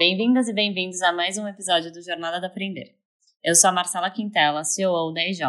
Bem-vindas 0.00 0.48
e 0.48 0.54
bem-vindos 0.54 1.02
a 1.02 1.12
mais 1.12 1.36
um 1.36 1.46
episódio 1.46 1.92
do 1.92 2.00
Jornada 2.00 2.40
do 2.40 2.46
Aprender. 2.46 2.96
Eu 3.44 3.54
sou 3.54 3.68
a 3.68 3.72
Marcela 3.74 4.10
Quintela, 4.10 4.64
CEO 4.64 5.12
da 5.12 5.20
EJ, 5.20 5.40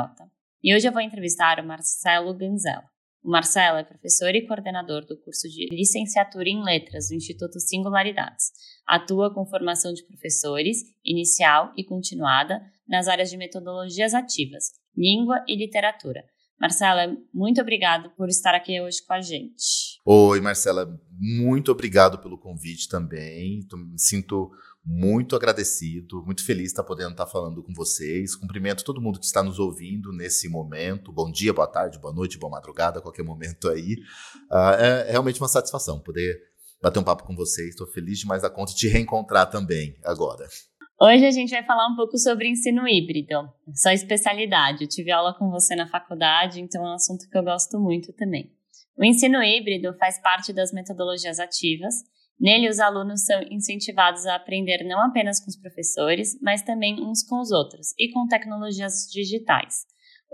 e 0.62 0.76
hoje 0.76 0.86
eu 0.86 0.92
vou 0.92 1.02
entrevistar 1.02 1.58
o 1.58 1.66
Marcelo 1.66 2.34
Ganzella. 2.34 2.84
O 3.24 3.32
Marcelo 3.32 3.78
é 3.78 3.84
professor 3.86 4.36
e 4.36 4.46
coordenador 4.46 5.06
do 5.06 5.18
curso 5.22 5.48
de 5.48 5.74
licenciatura 5.74 6.50
em 6.50 6.62
letras 6.62 7.08
do 7.08 7.16
Instituto 7.16 7.62
Singularidades. 7.62 8.52
Atua 8.86 9.34
com 9.34 9.46
formação 9.46 9.94
de 9.94 10.06
professores, 10.06 10.80
inicial 11.02 11.72
e 11.78 11.86
continuada, 11.86 12.62
nas 12.86 13.08
áreas 13.08 13.30
de 13.30 13.38
metodologias 13.38 14.14
ativas, 14.14 14.66
língua 14.98 15.46
e 15.48 15.56
literatura. 15.56 16.26
Marcela, 16.60 17.16
muito 17.34 17.62
obrigado 17.62 18.10
por 18.18 18.28
estar 18.28 18.54
aqui 18.54 18.82
hoje 18.82 19.02
com 19.08 19.14
a 19.14 19.22
gente. 19.22 19.81
Oi, 20.04 20.42
Marcela, 20.42 21.00
muito 21.12 21.72
obrigado 21.72 22.18
pelo 22.18 22.36
convite 22.36 22.90
também. 22.90 23.60
Me 23.72 24.00
sinto 24.00 24.50
muito 24.84 25.36
agradecido, 25.36 26.24
muito 26.26 26.44
feliz 26.44 26.64
de 26.64 26.70
estar 26.70 26.84
podendo 26.84 27.12
estar 27.12 27.28
falando 27.28 27.62
com 27.62 27.72
vocês. 27.72 28.36
Cumprimento 28.36 28.84
todo 28.84 29.00
mundo 29.00 29.20
que 29.20 29.26
está 29.26 29.44
nos 29.44 29.60
ouvindo 29.60 30.12
nesse 30.12 30.50
momento. 30.50 31.12
Bom 31.12 31.32
dia, 31.32 31.54
boa 31.54 31.68
tarde, 31.68 32.00
boa 32.00 32.12
noite, 32.12 32.40
boa 32.40 32.50
madrugada, 32.50 33.00
qualquer 33.00 33.24
momento 33.24 33.70
aí. 33.70 33.96
É, 34.52 34.88
é, 35.08 35.12
realmente 35.12 35.40
uma 35.40 35.48
satisfação 35.48 36.00
poder 36.00 36.36
bater 36.82 36.98
um 36.98 37.04
papo 37.04 37.24
com 37.24 37.36
vocês. 37.36 37.70
Estou 37.70 37.86
feliz 37.86 38.18
demais 38.18 38.42
da 38.42 38.50
conta 38.50 38.72
de 38.74 38.80
te 38.80 38.88
reencontrar 38.88 39.52
também 39.52 39.96
agora. 40.04 40.48
Hoje 41.00 41.28
a 41.28 41.32
gente 41.32 41.52
vai 41.52 41.64
falar 41.64 41.88
um 41.88 41.96
pouco 41.96 42.18
sobre 42.18 42.48
ensino 42.48 42.88
híbrido, 42.88 43.48
sua 43.76 43.94
especialidade. 43.94 44.84
Eu 44.84 44.90
tive 44.90 45.12
aula 45.12 45.36
com 45.38 45.52
você 45.52 45.76
na 45.76 45.88
faculdade, 45.88 46.60
então 46.60 46.84
é 46.84 46.90
um 46.90 46.96
assunto 46.96 47.30
que 47.30 47.38
eu 47.38 47.44
gosto 47.44 47.80
muito 47.80 48.12
também. 48.14 48.52
O 48.98 49.04
ensino 49.04 49.42
híbrido 49.44 49.94
faz 49.98 50.22
parte 50.22 50.54
das 50.54 50.72
metodologias 50.72 51.40
ativas 51.40 51.96
Nele, 52.42 52.68
os 52.68 52.80
alunos 52.80 53.24
são 53.24 53.40
incentivados 53.52 54.26
a 54.26 54.34
aprender 54.34 54.84
não 54.84 55.00
apenas 55.06 55.40
com 55.40 55.48
os 55.48 55.56
professores, 55.56 56.40
mas 56.42 56.64
também 56.64 57.00
uns 57.00 57.22
com 57.22 57.40
os 57.40 57.52
outros 57.52 57.94
e 58.00 58.12
com 58.12 58.28
tecnologias 58.28 59.08
digitais. 59.12 59.86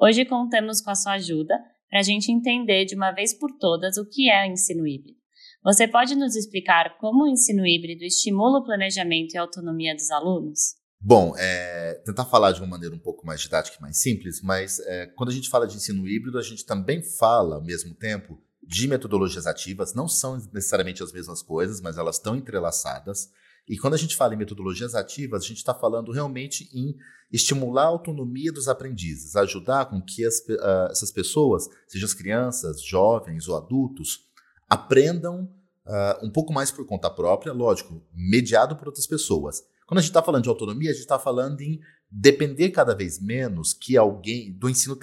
Hoje 0.02 0.24
contamos 0.24 0.80
com 0.80 0.90
a 0.90 0.96
sua 0.96 1.16
ajuda 1.16 1.60
para 1.90 2.00
a 2.00 2.04
gente 2.04 2.32
entender 2.32 2.86
de 2.86 2.96
uma 2.96 3.12
vez 3.12 3.34
por 3.34 3.52
todas 3.60 3.98
o 3.98 4.08
que 4.10 4.30
é 4.32 4.48
o 4.48 4.54
ensino 4.54 4.88
híbrido. 4.88 5.20
Você 5.62 5.86
pode 5.86 6.16
nos 6.16 6.38
explicar 6.38 6.98
como 6.98 7.26
o 7.26 7.28
ensino 7.28 7.68
híbrido 7.68 8.06
estimula 8.06 8.60
o 8.60 8.64
planejamento 8.64 9.34
e 9.34 9.38
a 9.38 9.42
autonomia 9.42 9.94
dos 9.94 10.10
alunos? 10.10 10.77
Bom, 11.00 11.36
é, 11.38 12.02
tentar 12.06 12.26
falar 12.26 12.52
de 12.52 12.60
uma 12.60 12.68
maneira 12.68 12.96
um 12.96 13.00
pouco 13.00 13.26
mais 13.26 13.40
didática 13.42 13.78
e 13.78 13.82
mais 13.82 13.98
simples, 14.02 14.42
mas 14.42 14.80
é, 14.80 15.06
quando 15.08 15.30
a 15.30 15.34
gente 15.34 15.50
fala 15.50 15.68
de 15.68 15.76
ensino 15.76 16.08
híbrido, 16.08 16.40
a 16.40 16.42
gente 16.42 16.66
também 16.66 17.04
fala, 17.04 17.56
ao 17.56 17.64
mesmo 17.64 17.94
tempo, 17.94 18.42
de 18.64 18.88
metodologias 18.88 19.48
ativas, 19.48 19.94
não 19.94 20.08
são 20.08 20.38
necessariamente 20.52 21.02
as 21.02 21.14
mesmas 21.14 21.42
coisas, 21.42 21.80
mas 21.80 21.98
elas 21.98 22.18
estão 22.18 22.36
entrelaçadas. 22.36 23.30
E 23.68 23.78
quando 23.78 23.94
a 23.94 23.98
gente 23.98 24.16
fala 24.16 24.34
em 24.34 24.38
metodologias 24.38 24.96
ativas, 24.96 25.44
a 25.44 25.48
gente 25.48 25.58
está 25.58 25.74
falando 25.74 26.12
realmente 26.12 26.70
em 26.74 26.96
estimular 27.32 27.84
a 27.84 27.88
autonomia 27.88 28.52
dos 28.52 28.68
aprendizes, 28.68 29.36
ajudar 29.36 29.86
com 29.86 30.02
que 30.02 30.26
as, 30.26 30.40
uh, 30.40 30.90
essas 30.90 31.12
pessoas, 31.12 31.68
sejam 31.88 32.06
as 32.06 32.14
crianças, 32.14 32.82
jovens 32.82 33.48
ou 33.48 33.58
adultos, 33.58 34.26
aprendam 34.70 35.44
uh, 35.86 36.26
um 36.26 36.30
pouco 36.30 36.54
mais 36.54 36.72
por 36.72 36.86
conta 36.86 37.10
própria, 37.10 37.54
lógico, 37.54 38.02
mediado 38.14 38.76
por 38.76 38.88
outras 38.88 39.06
pessoas. 39.06 39.62
Quando 39.88 40.00
a 40.00 40.02
gente 40.02 40.10
está 40.10 40.22
falando 40.22 40.44
de 40.44 40.50
autonomia, 40.50 40.90
a 40.90 40.94
gente 40.94 41.02
está 41.02 41.18
falando 41.18 41.62
em 41.62 41.80
depender 42.12 42.72
cada 42.72 42.94
vez 42.94 43.22
menos 43.22 43.74
que 43.74 43.96
alguém 43.96 44.52
do 44.52 44.70
ensino 44.70 44.98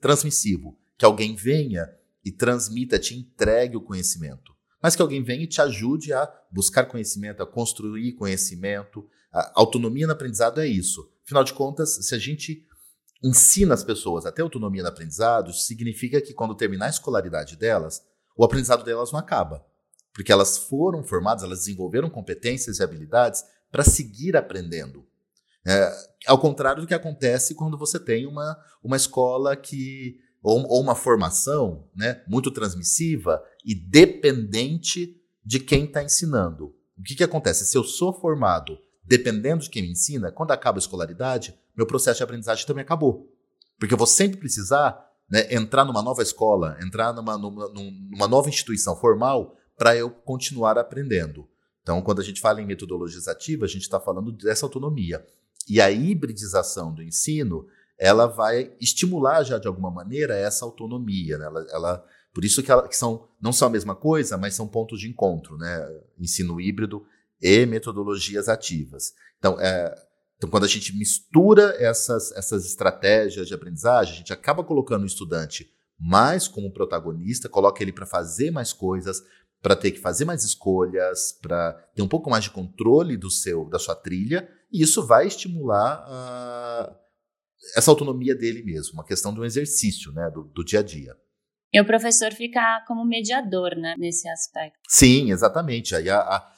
transmissivo, 0.00 0.78
que 0.96 1.04
alguém 1.04 1.36
venha 1.36 1.86
e 2.24 2.32
transmita, 2.32 2.98
te 2.98 3.14
entregue 3.14 3.76
o 3.76 3.82
conhecimento. 3.82 4.54
Mas 4.82 4.96
que 4.96 5.02
alguém 5.02 5.22
venha 5.22 5.44
e 5.44 5.46
te 5.46 5.60
ajude 5.60 6.14
a 6.14 6.26
buscar 6.50 6.86
conhecimento, 6.86 7.42
a 7.42 7.46
construir 7.46 8.14
conhecimento. 8.14 9.06
A 9.30 9.52
autonomia 9.56 10.06
no 10.06 10.14
aprendizado 10.14 10.58
é 10.58 10.66
isso. 10.66 11.06
Afinal 11.22 11.44
de 11.44 11.52
contas, 11.52 12.06
se 12.06 12.14
a 12.14 12.18
gente 12.18 12.66
ensina 13.22 13.74
as 13.74 13.84
pessoas 13.84 14.24
a 14.24 14.32
ter 14.32 14.40
autonomia 14.40 14.82
no 14.82 14.88
aprendizado, 14.88 15.52
significa 15.52 16.18
que 16.18 16.32
quando 16.32 16.54
terminar 16.54 16.86
a 16.86 16.90
escolaridade 16.90 17.56
delas, 17.56 18.02
o 18.34 18.42
aprendizado 18.42 18.84
delas 18.84 19.12
não 19.12 19.18
acaba. 19.18 19.62
Porque 20.14 20.32
elas 20.32 20.56
foram 20.56 21.04
formadas, 21.04 21.44
elas 21.44 21.58
desenvolveram 21.60 22.08
competências 22.08 22.78
e 22.78 22.82
habilidades 22.82 23.44
para 23.70 23.84
seguir 23.84 24.36
aprendendo. 24.36 25.06
É, 25.66 25.92
ao 26.26 26.38
contrário 26.38 26.82
do 26.82 26.88
que 26.88 26.94
acontece 26.94 27.54
quando 27.54 27.76
você 27.76 27.98
tem 27.98 28.26
uma, 28.26 28.58
uma 28.82 28.96
escola 28.96 29.54
que 29.54 30.18
ou, 30.42 30.66
ou 30.68 30.80
uma 30.80 30.94
formação 30.94 31.86
né, 31.94 32.22
muito 32.26 32.50
transmissiva 32.50 33.42
e 33.64 33.74
dependente 33.74 35.20
de 35.44 35.60
quem 35.60 35.84
está 35.84 36.02
ensinando. 36.02 36.74
O 36.98 37.02
que, 37.02 37.14
que 37.14 37.24
acontece? 37.24 37.66
Se 37.66 37.76
eu 37.76 37.84
sou 37.84 38.12
formado 38.12 38.78
dependendo 39.10 39.64
de 39.64 39.70
quem 39.70 39.82
me 39.82 39.90
ensina, 39.90 40.30
quando 40.30 40.52
acaba 40.52 40.78
a 40.78 40.80
escolaridade, 40.80 41.52
meu 41.76 41.84
processo 41.84 42.18
de 42.18 42.22
aprendizagem 42.22 42.64
também 42.64 42.82
acabou. 42.82 43.28
Porque 43.76 43.92
eu 43.92 43.98
vou 43.98 44.06
sempre 44.06 44.38
precisar 44.38 45.04
né, 45.28 45.52
entrar 45.52 45.84
numa 45.84 46.00
nova 46.00 46.22
escola, 46.22 46.78
entrar 46.80 47.12
numa, 47.12 47.36
numa, 47.36 47.68
numa 47.70 48.28
nova 48.28 48.48
instituição 48.48 48.94
formal 48.94 49.56
para 49.76 49.96
eu 49.96 50.10
continuar 50.10 50.78
aprendendo. 50.78 51.48
Então, 51.82 52.00
quando 52.02 52.20
a 52.20 52.24
gente 52.24 52.40
fala 52.40 52.60
em 52.60 52.66
metodologias 52.66 53.28
ativas, 53.28 53.70
a 53.70 53.72
gente 53.72 53.82
está 53.82 53.98
falando 53.98 54.32
dessa 54.32 54.66
autonomia. 54.66 55.24
E 55.68 55.80
a 55.80 55.90
hibridização 55.90 56.92
do 56.92 57.02
ensino 57.02 57.66
ela 58.00 58.26
vai 58.26 58.72
estimular 58.80 59.42
já 59.42 59.58
de 59.58 59.68
alguma 59.68 59.90
maneira 59.90 60.34
essa 60.34 60.64
autonomia. 60.64 61.36
Né? 61.36 61.44
Ela, 61.44 61.66
ela, 61.70 62.06
por 62.32 62.44
isso 62.44 62.62
que, 62.62 62.72
ela, 62.72 62.88
que, 62.88 62.96
são, 62.96 63.28
não 63.40 63.52
são 63.52 63.68
a 63.68 63.70
mesma 63.70 63.94
coisa, 63.94 64.38
mas 64.38 64.54
são 64.54 64.66
pontos 64.66 64.98
de 64.98 65.08
encontro, 65.08 65.58
né? 65.58 65.86
ensino 66.18 66.58
híbrido 66.58 67.04
e 67.42 67.66
metodologias 67.66 68.48
ativas. 68.48 69.12
Então, 69.38 69.60
é, 69.60 69.94
então, 70.38 70.48
quando 70.48 70.64
a 70.64 70.68
gente 70.68 70.96
mistura 70.96 71.76
essas, 71.78 72.32
essas 72.32 72.64
estratégias 72.64 73.46
de 73.46 73.52
aprendizagem, 73.52 74.14
a 74.14 74.16
gente 74.16 74.32
acaba 74.32 74.64
colocando 74.64 75.02
o 75.02 75.06
estudante 75.06 75.70
mais 75.98 76.48
como 76.48 76.72
protagonista, 76.72 77.50
coloca 77.50 77.82
ele 77.82 77.92
para 77.92 78.06
fazer 78.06 78.50
mais 78.50 78.72
coisas, 78.72 79.22
para 79.62 79.76
ter 79.76 79.90
que 79.90 80.00
fazer 80.00 80.24
mais 80.24 80.44
escolhas, 80.44 81.32
para 81.40 81.72
ter 81.94 82.02
um 82.02 82.08
pouco 82.08 82.30
mais 82.30 82.44
de 82.44 82.50
controle 82.50 83.16
do 83.16 83.30
seu 83.30 83.68
da 83.68 83.78
sua 83.78 83.94
trilha, 83.94 84.48
e 84.72 84.82
isso 84.82 85.06
vai 85.06 85.26
estimular 85.26 86.04
a, 86.06 86.96
essa 87.76 87.90
autonomia 87.90 88.34
dele 88.34 88.62
mesmo, 88.62 88.94
uma 88.94 89.04
questão 89.04 89.34
de 89.34 89.40
um 89.40 89.44
exercício, 89.44 90.12
né, 90.12 90.30
do, 90.30 90.44
do 90.44 90.64
dia 90.64 90.80
a 90.80 90.82
dia. 90.82 91.14
E 91.72 91.80
o 91.80 91.86
professor 91.86 92.32
fica 92.32 92.82
como 92.86 93.04
mediador, 93.04 93.76
né, 93.76 93.94
nesse 93.98 94.28
aspecto. 94.28 94.80
Sim, 94.88 95.30
exatamente. 95.30 95.94
Aí 95.94 96.08
a, 96.10 96.18
a, 96.18 96.52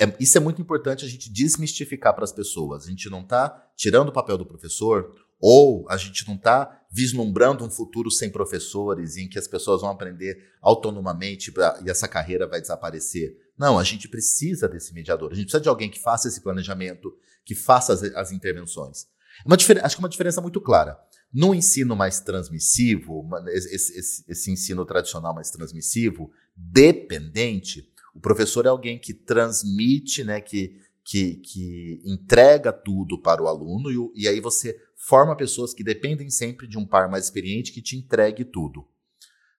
é, 0.00 0.16
isso 0.18 0.38
é 0.38 0.40
muito 0.40 0.62
importante 0.62 1.04
a 1.04 1.08
gente 1.08 1.30
desmistificar 1.30 2.14
para 2.14 2.24
as 2.24 2.32
pessoas. 2.32 2.86
A 2.86 2.90
gente 2.90 3.10
não 3.10 3.20
está 3.20 3.70
tirando 3.76 4.08
o 4.08 4.12
papel 4.12 4.38
do 4.38 4.46
professor 4.46 5.12
ou 5.40 5.86
a 5.90 5.96
gente 5.96 6.26
não 6.26 6.36
está 6.36 6.83
vislumbrando 6.94 7.64
um 7.64 7.70
futuro 7.70 8.08
sem 8.08 8.30
professores 8.30 9.16
em 9.16 9.28
que 9.28 9.36
as 9.36 9.48
pessoas 9.48 9.80
vão 9.80 9.90
aprender 9.90 10.52
autonomamente 10.62 11.50
pra, 11.50 11.82
e 11.84 11.90
essa 11.90 12.06
carreira 12.06 12.46
vai 12.46 12.60
desaparecer. 12.60 13.36
Não, 13.58 13.76
a 13.76 13.82
gente 13.82 14.08
precisa 14.08 14.68
desse 14.68 14.94
mediador. 14.94 15.32
A 15.32 15.34
gente 15.34 15.46
precisa 15.46 15.60
de 15.60 15.68
alguém 15.68 15.90
que 15.90 15.98
faça 15.98 16.28
esse 16.28 16.40
planejamento, 16.40 17.12
que 17.44 17.52
faça 17.52 17.92
as, 17.92 18.02
as 18.04 18.30
intervenções. 18.30 19.08
Uma 19.44 19.56
acho 19.56 19.96
que 19.96 20.02
uma 20.02 20.08
diferença 20.08 20.40
muito 20.40 20.60
clara. 20.60 20.96
No 21.32 21.52
ensino 21.52 21.96
mais 21.96 22.20
transmissivo, 22.20 23.28
esse, 23.48 23.98
esse, 23.98 24.24
esse 24.28 24.52
ensino 24.52 24.86
tradicional 24.86 25.34
mais 25.34 25.50
transmissivo, 25.50 26.30
dependente, 26.54 27.92
o 28.14 28.20
professor 28.20 28.66
é 28.66 28.68
alguém 28.68 29.00
que 29.00 29.12
transmite, 29.12 30.22
né, 30.22 30.40
que, 30.40 30.80
que, 31.04 31.36
que 31.36 32.00
entrega 32.04 32.72
tudo 32.72 33.20
para 33.20 33.42
o 33.42 33.46
aluno, 33.46 33.90
e, 33.90 34.22
e 34.22 34.28
aí 34.28 34.40
você 34.40 34.80
forma 34.96 35.36
pessoas 35.36 35.74
que 35.74 35.84
dependem 35.84 36.30
sempre 36.30 36.66
de 36.66 36.78
um 36.78 36.86
par 36.86 37.10
mais 37.10 37.24
experiente 37.24 37.72
que 37.72 37.82
te 37.82 37.96
entregue 37.96 38.44
tudo. 38.44 38.88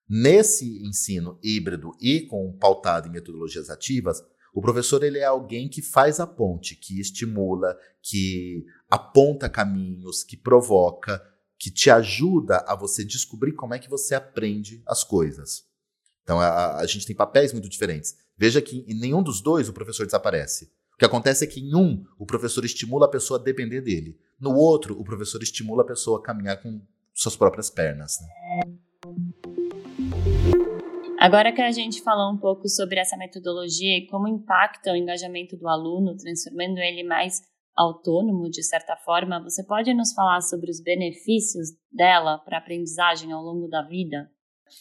Nesse 0.09 0.83
ensino 0.85 1.39
híbrido 1.43 1.91
e 2.01 2.21
com 2.21 2.51
pautado 2.57 3.07
em 3.07 3.11
metodologias 3.11 3.69
ativas, 3.69 4.23
o 4.53 4.61
professor 4.61 5.03
ele 5.03 5.19
é 5.19 5.25
alguém 5.25 5.67
que 5.67 5.81
faz 5.81 6.19
a 6.19 6.25
ponte, 6.25 6.75
que 6.75 6.99
estimula, 6.99 7.77
que 8.01 8.65
aponta 8.89 9.49
caminhos, 9.49 10.23
que 10.23 10.37
provoca, 10.37 11.21
que 11.57 11.69
te 11.69 11.89
ajuda 11.89 12.63
a 12.67 12.75
você 12.75 13.03
descobrir 13.03 13.53
como 13.53 13.73
é 13.73 13.79
que 13.79 13.89
você 13.89 14.15
aprende 14.15 14.81
as 14.87 15.03
coisas. 15.03 15.65
Então 16.23 16.39
a, 16.39 16.77
a 16.77 16.85
gente 16.85 17.05
tem 17.05 17.15
papéis 17.15 17.51
muito 17.51 17.69
diferentes. 17.69 18.15
Veja 18.37 18.61
que 18.61 18.85
em 18.87 18.99
nenhum 18.99 19.21
dos 19.21 19.41
dois 19.41 19.69
o 19.69 19.73
professor 19.73 20.05
desaparece. 20.05 20.71
O 20.95 20.97
que 20.97 21.03
acontece 21.03 21.43
é 21.43 21.47
que 21.47 21.59
em 21.59 21.75
um 21.75 22.05
o 22.17 22.25
professor 22.25 22.63
estimula 22.63 23.05
a 23.05 23.09
pessoa 23.09 23.37
a 23.37 23.43
depender 23.43 23.81
dele. 23.81 24.17
No 24.39 24.55
outro, 24.55 24.97
o 24.97 25.03
professor 25.03 25.43
estimula 25.43 25.83
a 25.83 25.85
pessoa 25.85 26.19
a 26.19 26.21
caminhar 26.21 26.61
com 26.61 26.79
suas 27.13 27.35
próprias 27.35 27.69
pernas. 27.69 28.17
Né? 28.21 28.77
Agora 31.19 31.51
que 31.51 31.61
a 31.61 31.69
gente 31.69 32.01
falou 32.01 32.31
um 32.31 32.37
pouco 32.37 32.69
sobre 32.69 32.97
essa 32.97 33.17
metodologia 33.17 33.97
e 33.97 34.07
como 34.07 34.25
impacta 34.25 34.93
o 34.93 34.95
engajamento 34.95 35.57
do 35.57 35.67
aluno, 35.67 36.15
transformando 36.15 36.77
ele 36.77 37.03
mais 37.03 37.41
autônomo 37.75 38.49
de 38.49 38.63
certa 38.63 38.95
forma, 38.95 39.43
você 39.43 39.65
pode 39.65 39.93
nos 39.93 40.13
falar 40.13 40.39
sobre 40.39 40.71
os 40.71 40.81
benefícios 40.81 41.71
dela 41.91 42.37
para 42.37 42.55
a 42.55 42.61
aprendizagem 42.61 43.33
ao 43.33 43.43
longo 43.43 43.67
da 43.67 43.81
vida? 43.81 44.31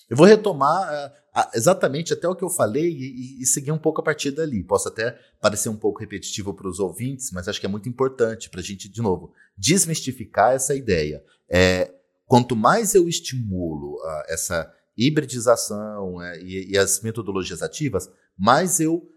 Eu 0.09 0.17
vou 0.17 0.27
retomar 0.27 1.13
uh, 1.37 1.41
exatamente 1.55 2.13
até 2.13 2.29
o 2.29 2.35
que 2.35 2.45
eu 2.45 2.51
falei 2.51 2.91
e, 2.91 3.43
e, 3.43 3.47
seguir 3.47 3.73
um 3.73 3.79
pouco 3.79 4.01
a 4.01 4.05
partir 4.05 4.31
dali. 4.31 4.63
Posso 4.63 4.89
até 4.89 5.19
parecer 5.41 5.69
um 5.69 5.77
pouco 5.77 6.01
repetitivo 6.01 6.55
para 6.55 6.69
os 6.69 6.79
ouvintes, 6.79 7.31
mas 7.33 7.49
acho 7.49 7.59
que 7.59 7.67
é 7.67 7.69
muito 7.69 7.89
importante 7.89 8.51
para 8.51 8.61
a 8.61 8.63
gente, 8.63 8.89
de 8.89 9.03
novo, 9.03 9.33
desmistificar 9.57 10.53
essa 10.53 10.75
ideia. 10.75 11.25
É, 11.49 11.93
quanto 12.27 12.55
mais 12.55 12.95
eu 12.95 13.09
estimulo 13.09 13.95
uh, 13.95 14.23
essa 14.29 14.73
hibridização 14.97 16.17
uh, 16.17 16.37
e, 16.43 16.73
e 16.73 16.79
as 16.79 17.01
metodologias 17.01 17.63
ativas, 17.63 18.09
mais 18.39 18.81
eu 18.81 19.11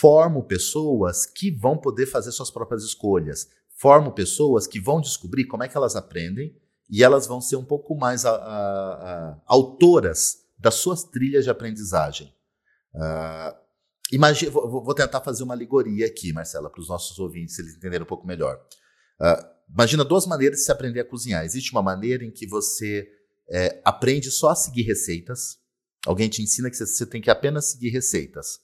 formo 0.00 0.42
pessoas 0.42 1.26
que 1.26 1.50
vão 1.50 1.76
poder 1.76 2.06
fazer 2.06 2.32
suas 2.32 2.50
próprias 2.50 2.82
escolhas, 2.82 3.48
formo 3.78 4.12
pessoas 4.12 4.66
que 4.66 4.80
vão 4.80 5.00
descobrir 5.00 5.44
como 5.44 5.62
é 5.62 5.68
que 5.68 5.76
elas 5.76 5.96
aprendem 5.96 6.54
e 6.88 7.02
elas 7.02 7.26
vão 7.26 7.40
ser 7.40 7.56
um 7.56 7.64
pouco 7.64 7.94
mais 7.96 8.24
a, 8.24 8.30
a, 8.30 9.32
a, 9.34 9.42
autoras 9.46 10.44
das 10.58 10.74
suas 10.74 11.04
trilhas 11.04 11.44
de 11.44 11.50
aprendizagem. 11.50 12.32
Uh, 12.94 13.54
imagine, 14.12 14.50
vou, 14.50 14.82
vou, 14.82 14.94
tentar 14.94 15.20
fazer 15.20 15.42
uma 15.42 15.54
alegoria 15.54 16.06
aqui, 16.06 16.32
Marcela, 16.32 16.70
para 16.70 16.80
os 16.80 16.88
nossos 16.88 17.18
ouvintes, 17.18 17.58
eles 17.58 17.76
entenderem 17.76 18.04
um 18.04 18.08
pouco 18.08 18.26
melhor. 18.26 18.56
Uh, 19.20 19.46
imagina 19.70 20.04
duas 20.04 20.26
maneiras 20.26 20.58
de 20.58 20.64
se 20.64 20.72
aprender 20.72 21.00
a 21.00 21.04
cozinhar. 21.04 21.44
Existe 21.44 21.72
uma 21.72 21.82
maneira 21.82 22.24
em 22.24 22.30
que 22.30 22.46
você 22.46 23.08
é, 23.48 23.80
aprende 23.84 24.30
só 24.30 24.50
a 24.50 24.56
seguir 24.56 24.82
receitas. 24.82 25.58
Alguém 26.06 26.28
te 26.28 26.42
ensina 26.42 26.70
que 26.70 26.76
você, 26.76 26.86
você 26.86 27.06
tem 27.06 27.20
que 27.20 27.30
apenas 27.30 27.72
seguir 27.72 27.90
receitas. 27.90 28.60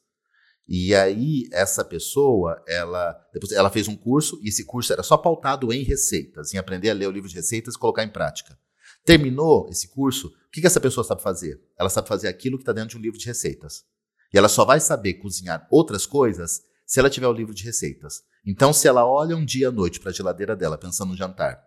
E 0.69 0.95
aí 0.95 1.49
essa 1.53 1.85
pessoa, 1.85 2.63
ela 2.67 3.15
depois 3.33 3.53
ela 3.53 3.71
fez 3.71 3.89
um 3.89 3.97
curso 3.97 4.39
e 4.43 4.49
esse 4.49 4.65
curso 4.65 4.93
era 4.93 5.03
só 5.03 5.17
pautado 5.17 5.73
em 5.73 5.83
receitas, 5.83 6.55
em 6.55 6.59
aprender 6.59 6.91
a 6.91 6.95
ler 6.95 7.09
o 7.09 7.11
livro 7.11 7.29
de 7.29 7.35
receitas 7.35 7.75
e 7.75 7.79
colocar 7.79 8.05
em 8.05 8.09
prática. 8.09 8.59
Terminou 9.05 9.69
esse 9.69 9.89
curso, 9.89 10.29
o 10.29 10.51
que, 10.53 10.61
que 10.61 10.67
essa 10.67 10.81
pessoa 10.81 11.05
sabe 11.05 11.23
fazer? 11.23 11.61
Ela 11.79 11.89
sabe 11.91 12.07
fazer 12.07 12.29
aquilo 12.29 12.57
que 12.57 12.63
está 12.63 12.73
dentro 12.73 12.91
de 12.91 12.97
um 12.99 13.01
livro 13.01 13.19
de 13.19 13.27
receitas. 13.27 13.85
E 14.33 14.39
ela 14.39 14.49
só 14.49 14.65
vai 14.65 14.79
saber 14.81 15.15
cozinhar 15.15 15.67
outras 15.71 16.07
coisas 16.07 16.63
se 16.87 17.01
ela 17.01 17.11
tiver 17.11 17.27
o 17.27 17.33
livro 17.33 17.55
de 17.55 17.65
receitas. 17.65 18.23
Então, 18.47 18.73
se 18.73 18.87
ela 18.87 19.07
olha 19.07 19.37
um 19.37 19.45
dia 19.45 19.69
à 19.69 19.73
noite 19.73 20.01
para 20.01 20.11
a 20.11 20.13
geladeira 20.13 20.55
dela, 20.55 20.79
pensando 20.79 21.11
no 21.11 21.17
jantar, 21.17 21.63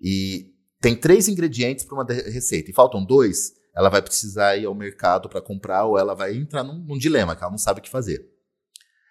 e 0.00 0.52
tem 0.80 0.94
três 0.94 1.28
ingredientes 1.28 1.84
para 1.84 1.96
uma 1.96 2.04
receita 2.04 2.70
e 2.70 2.74
faltam 2.74 3.04
dois, 3.04 3.52
ela 3.78 3.88
vai 3.88 4.02
precisar 4.02 4.56
ir 4.56 4.66
ao 4.66 4.74
mercado 4.74 5.28
para 5.28 5.40
comprar 5.40 5.84
ou 5.84 5.96
ela 5.96 6.12
vai 6.12 6.34
entrar 6.34 6.64
num, 6.64 6.80
num, 6.80 6.98
dilema 6.98 7.36
que 7.36 7.44
ela 7.44 7.50
não 7.52 7.58
sabe 7.58 7.78
o 7.78 7.82
que 7.82 7.88
fazer. 7.88 8.28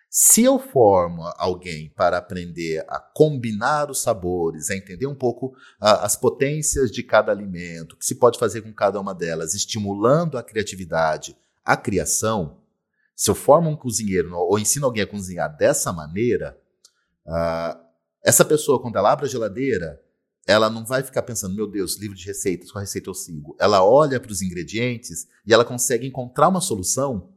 Se 0.10 0.44
eu 0.44 0.60
formo 0.60 1.24
alguém 1.38 1.90
para 1.96 2.18
aprender 2.18 2.84
a 2.90 3.00
combinar 3.00 3.90
os 3.90 4.02
sabores, 4.02 4.70
a 4.70 4.76
entender 4.76 5.08
um 5.08 5.16
pouco 5.16 5.48
uh, 5.82 6.02
as 6.02 6.18
potências 6.18 6.92
de 6.92 7.02
cada 7.02 7.32
alimento, 7.32 7.94
o 7.94 7.98
que 7.98 8.06
se 8.06 8.16
pode 8.16 8.38
fazer 8.38 8.62
com 8.62 8.74
cada 8.74 9.00
uma 9.00 9.16
delas, 9.16 9.54
estimulando 9.54 10.38
a 10.38 10.44
criatividade, 10.44 11.38
a 11.64 11.78
criação, 11.78 12.58
se 13.16 13.32
eu 13.32 13.36
formo 13.36 13.70
um 13.70 13.78
cozinheiro 13.78 14.36
ou 14.36 14.60
ensino 14.60 14.86
alguém 14.86 15.04
a 15.04 15.08
cozinhar 15.08 15.56
dessa 15.56 15.94
maneira, 15.94 16.60
uh, 17.26 17.80
essa 18.22 18.44
pessoa, 18.44 18.82
quando 18.82 18.98
ela 18.98 19.14
abre 19.14 19.28
a 19.28 19.30
geladeira, 19.30 20.02
ela 20.48 20.70
não 20.70 20.86
vai 20.86 21.04
ficar 21.04 21.22
pensando, 21.24 21.54
meu 21.54 21.68
Deus, 21.68 21.98
livro 21.98 22.16
de 22.16 22.26
receitas, 22.26 22.72
qual 22.72 22.82
receita 22.82 23.10
eu 23.10 23.14
sigo? 23.14 23.56
Ela 23.60 23.84
olha 23.84 24.18
para 24.18 24.32
os 24.32 24.42
ingredientes 24.42 25.28
e 25.46 25.54
ela 25.54 25.66
consegue 25.66 26.08
encontrar 26.08 26.48
uma 26.48 26.62
solução 26.62 27.34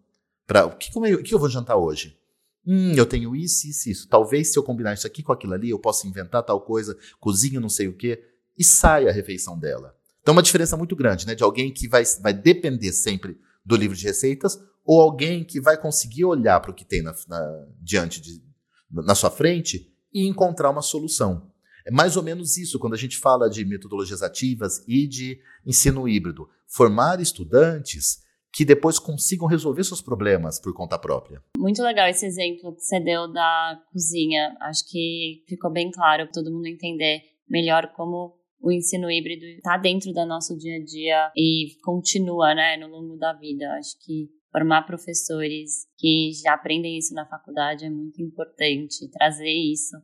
para 0.47 0.65
o 0.65 0.77
que, 0.77 0.97
o 0.97 1.23
que 1.23 1.35
eu 1.35 1.39
vou 1.39 1.49
jantar 1.49 1.77
hoje? 1.77 2.17
Hum, 2.65 2.93
eu 2.95 3.05
tenho 3.05 3.35
isso, 3.35 3.67
isso, 3.67 3.91
isso. 3.91 4.09
Talvez 4.09 4.53
se 4.53 4.59
eu 4.59 4.63
combinar 4.63 4.95
isso 4.95 5.09
aqui 5.09 5.25
com 5.25 5.33
aquilo 5.33 5.55
ali, 5.55 5.71
eu 5.71 5.79
possa 5.79 6.07
inventar 6.07 6.45
tal 6.45 6.61
coisa, 6.61 6.97
cozinho 7.19 7.61
não 7.61 7.69
sei 7.69 7.89
o 7.89 7.97
quê, 7.97 8.23
e 8.57 8.63
sai 8.63 9.09
a 9.09 9.13
refeição 9.13 9.59
dela. 9.59 9.97
Então, 10.23 10.33
uma 10.33 10.43
diferença 10.43 10.77
muito 10.77 10.95
grande, 10.95 11.27
né? 11.27 11.35
De 11.35 11.43
alguém 11.43 11.73
que 11.73 11.89
vai, 11.89 12.05
vai 12.21 12.33
depender 12.33 12.93
sempre 12.93 13.41
do 13.65 13.75
livro 13.75 13.97
de 13.97 14.05
receitas 14.05 14.63
ou 14.85 15.01
alguém 15.01 15.43
que 15.43 15.61
vai 15.61 15.77
conseguir 15.77 16.25
olhar 16.25 16.61
para 16.61 16.71
o 16.71 16.75
que 16.75 16.85
tem 16.85 17.03
na, 17.03 17.15
na, 17.27 17.67
diante 17.81 18.21
de, 18.21 18.43
na 18.91 19.15
sua 19.15 19.31
frente 19.31 19.93
e 20.13 20.27
encontrar 20.27 20.71
uma 20.71 20.83
solução. 20.83 21.50
É 21.87 21.91
mais 21.91 22.17
ou 22.17 22.23
menos 22.23 22.57
isso 22.57 22.79
quando 22.79 22.95
a 22.95 22.99
gente 22.99 23.17
fala 23.17 23.49
de 23.49 23.65
metodologias 23.65 24.23
ativas 24.23 24.85
e 24.87 25.07
de 25.07 25.41
ensino 25.67 26.09
híbrido. 26.09 26.49
Formar 26.67 27.21
estudantes 27.21 28.19
que 28.53 28.65
depois 28.65 28.99
consigam 28.99 29.47
resolver 29.47 29.85
seus 29.85 30.03
problemas 30.03 30.61
por 30.61 30.75
conta 30.75 30.99
própria. 30.99 31.43
Muito 31.57 31.83
legal 31.83 32.09
esse 32.09 32.27
exemplo 32.27 32.75
que 32.75 32.81
você 32.81 32.99
deu 32.99 33.33
da 33.33 33.81
cozinha. 33.93 34.57
Acho 34.61 34.85
que 34.89 35.45
ficou 35.49 35.71
bem 35.71 35.91
claro 35.91 36.25
para 36.25 36.33
todo 36.33 36.53
mundo 36.53 36.67
entender 36.67 37.23
melhor 37.49 37.93
como 37.95 38.37
o 38.61 38.71
ensino 38.71 39.11
híbrido 39.11 39.45
está 39.47 39.77
dentro 39.77 40.13
do 40.13 40.27
nosso 40.27 40.57
dia 40.57 40.77
a 40.77 40.85
dia 40.85 41.33
e 41.37 41.77
continua, 41.83 42.55
né, 42.55 42.77
no 42.77 42.89
longo 42.89 43.17
da 43.17 43.33
vida. 43.33 43.71
Acho 43.79 43.99
que 44.05 44.29
formar 44.53 44.83
professores 44.83 45.87
que 45.97 46.33
já 46.43 46.55
aprendem 46.55 46.99
isso 46.99 47.15
na 47.15 47.27
faculdade 47.27 47.85
é 47.85 47.91
muito 47.91 48.21
importante. 48.21 49.09
Trazer 49.11 49.51
isso 49.51 49.97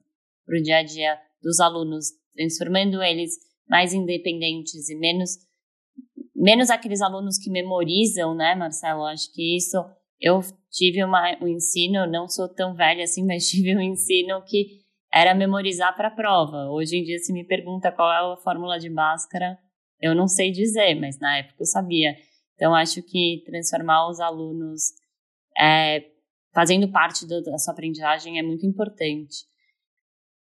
para 0.47 0.59
o 0.59 0.63
dia 0.63 0.79
a 0.79 0.83
dia 0.83 1.19
dos 1.47 1.61
alunos, 1.61 2.07
transformando 2.35 3.01
eles 3.01 3.35
mais 3.69 3.93
independentes 3.93 4.89
e 4.89 4.97
menos 4.97 5.31
menos 6.35 6.69
aqueles 6.71 7.01
alunos 7.01 7.39
que 7.39 7.51
memorizam, 7.51 8.35
né, 8.35 8.55
Marcelo? 8.55 9.05
Acho 9.05 9.33
que 9.33 9.57
isso 9.57 9.77
eu 10.21 10.41
tive 10.71 11.03
uma, 11.05 11.37
um 11.41 11.47
ensino, 11.47 12.07
não 12.07 12.29
sou 12.29 12.49
tão 12.49 12.75
velha 12.75 13.05
assim, 13.05 13.25
mas 13.27 13.49
tive 13.49 13.77
um 13.77 13.81
ensino 13.81 14.43
que 14.43 14.81
era 15.13 15.35
memorizar 15.35 15.95
para 15.97 16.09
a 16.09 16.15
prova. 16.15 16.69
Hoje 16.71 16.97
em 16.97 17.05
dia, 17.05 17.19
se 17.19 17.33
me 17.33 17.45
pergunta 17.45 17.93
qual 17.93 18.13
é 18.13 18.35
a 18.35 18.37
fórmula 18.37 18.79
de 18.79 18.91
Bhaskara, 18.91 19.57
eu 20.01 20.15
não 20.15 20.27
sei 20.27 20.51
dizer, 20.51 20.95
mas 20.97 21.19
na 21.19 21.39
época 21.39 21.57
eu 21.61 21.67
sabia. 21.67 22.15
Então, 22.55 22.75
acho 22.75 23.03
que 23.03 23.43
transformar 23.47 24.09
os 24.11 24.19
alunos 24.21 24.83
é, 25.59 26.05
fazendo 26.53 26.91
parte 26.91 27.27
do, 27.27 27.43
da 27.43 27.57
sua 27.57 27.73
aprendizagem 27.73 28.39
é 28.39 28.43
muito 28.43 28.67
importante. 28.67 29.37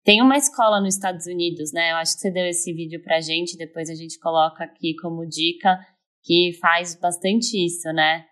Tem 0.04 0.22
uma 0.22 0.36
escola 0.38 0.82
nos 0.82 0.96
Estados 0.96 1.26
Unidos, 1.28 1.72
né? 1.72 1.94
Eu 1.94 1.96
acho 1.96 2.16
que 2.16 2.22
você 2.22 2.32
deu 2.32 2.46
esse 2.46 2.74
vídeo 2.74 3.02
pra 3.02 3.22
gente, 3.22 3.56
depois 3.56 3.90
a 3.90 3.96
gente 3.96 4.20
coloca 4.20 4.64
aqui 4.66 4.96
como 5.02 5.26
dica, 5.26 5.80
que 6.22 6.58
faz 6.60 6.94
bastante 6.96 7.66
isso, 7.66 7.88
né? 7.94 8.26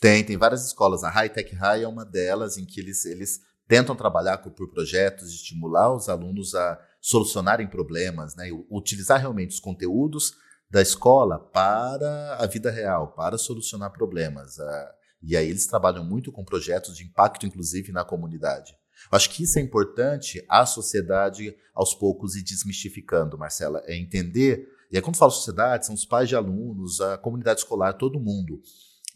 Tem, 0.00 0.24
tem 0.24 0.36
várias 0.38 0.66
escolas. 0.66 1.04
A 1.04 1.10
High 1.10 1.28
Tech 1.28 1.54
High 1.54 1.82
é 1.82 1.88
uma 1.88 2.06
delas, 2.06 2.56
em 2.56 2.64
que 2.64 2.80
eles, 2.80 3.04
eles 3.04 3.40
tentam 3.68 3.94
trabalhar 3.94 4.38
por 4.38 4.70
projetos, 4.70 5.30
estimular 5.30 5.94
os 5.94 6.08
alunos 6.08 6.54
a 6.54 6.80
solucionarem 7.02 7.68
problemas, 7.68 8.34
né? 8.34 8.48
utilizar 8.70 9.20
realmente 9.20 9.50
os 9.50 9.60
conteúdos 9.60 10.32
da 10.70 10.80
escola 10.80 11.38
para 11.38 12.36
a 12.40 12.46
vida 12.46 12.70
real, 12.70 13.12
para 13.12 13.36
solucionar 13.36 13.92
problemas. 13.92 14.58
Ah, 14.58 14.94
e 15.22 15.36
aí 15.36 15.50
eles 15.50 15.66
trabalham 15.66 16.02
muito 16.02 16.32
com 16.32 16.42
projetos 16.44 16.96
de 16.96 17.04
impacto, 17.04 17.44
inclusive, 17.44 17.92
na 17.92 18.04
comunidade. 18.04 18.74
Acho 19.10 19.30
que 19.30 19.42
isso 19.42 19.58
é 19.58 19.62
importante 19.62 20.44
a 20.48 20.64
sociedade 20.64 21.54
aos 21.74 21.94
poucos 21.94 22.36
ir 22.36 22.42
desmistificando, 22.42 23.38
Marcela. 23.38 23.82
É 23.86 23.96
entender, 23.96 24.68
e 24.90 24.96
aí 24.96 25.02
quando 25.02 25.16
falo 25.16 25.30
sociedade, 25.30 25.86
são 25.86 25.94
os 25.94 26.04
pais 26.04 26.28
de 26.28 26.36
alunos, 26.36 27.00
a 27.00 27.18
comunidade 27.18 27.60
escolar, 27.60 27.94
todo 27.94 28.20
mundo. 28.20 28.60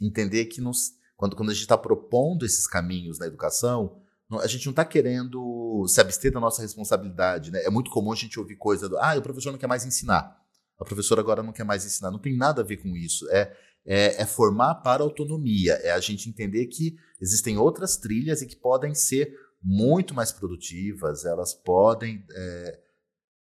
Entender 0.01 0.47
que 0.47 0.61
nos, 0.61 0.93
quando, 1.17 1.37
quando 1.37 1.51
a 1.51 1.55
gente 1.55 1.63
está 1.63 1.79
propondo 1.79 2.45
esses 2.45 2.67
caminhos 2.67 3.19
na 3.19 3.27
educação, 3.27 4.01
a 4.41 4.47
gente 4.47 4.67
não 4.67 4.73
está 4.73 4.85
querendo 4.85 5.85
se 5.87 6.01
abster 6.01 6.33
da 6.33 6.41
nossa 6.41 6.61
responsabilidade. 6.61 7.51
Né? 7.51 7.63
É 7.65 7.71
muito 7.71 7.91
comum 7.91 8.13
a 8.13 8.17
gente 8.17 8.39
ouvir 8.39 8.57
coisa 8.57 8.89
do 8.89 8.99
ah, 8.99 9.17
o 9.17 9.23
professor 9.23 9.53
não 9.53 9.59
quer 9.59 9.69
mais 9.69 9.85
ensinar. 9.85 10.37
A 10.79 10.85
professora 10.85 11.21
agora 11.21 11.43
não 11.43 11.53
quer 11.53 11.65
mais 11.65 11.87
ensinar. 11.87 12.11
Não 12.11 12.19
tem 12.19 12.37
nada 12.37 12.61
a 12.61 12.65
ver 12.65 12.79
com 12.79 12.97
isso. 12.97 13.29
É, 13.31 13.57
é, 13.87 14.23
é 14.23 14.27
formar 14.27 14.77
para 14.77 15.03
autonomia. 15.03 15.75
É 15.75 15.93
a 15.93 16.01
gente 16.01 16.29
entender 16.29 16.67
que 16.67 16.97
existem 17.21 17.57
outras 17.57 17.97
trilhas 17.97 18.43
e 18.43 18.47
que 18.47 18.57
podem 18.57 18.95
ser 18.95 19.33
muito 19.63 20.15
mais 20.15 20.33
produtivas, 20.33 21.25
elas 21.25 21.55
podem, 21.55 22.25
é, 22.31 22.81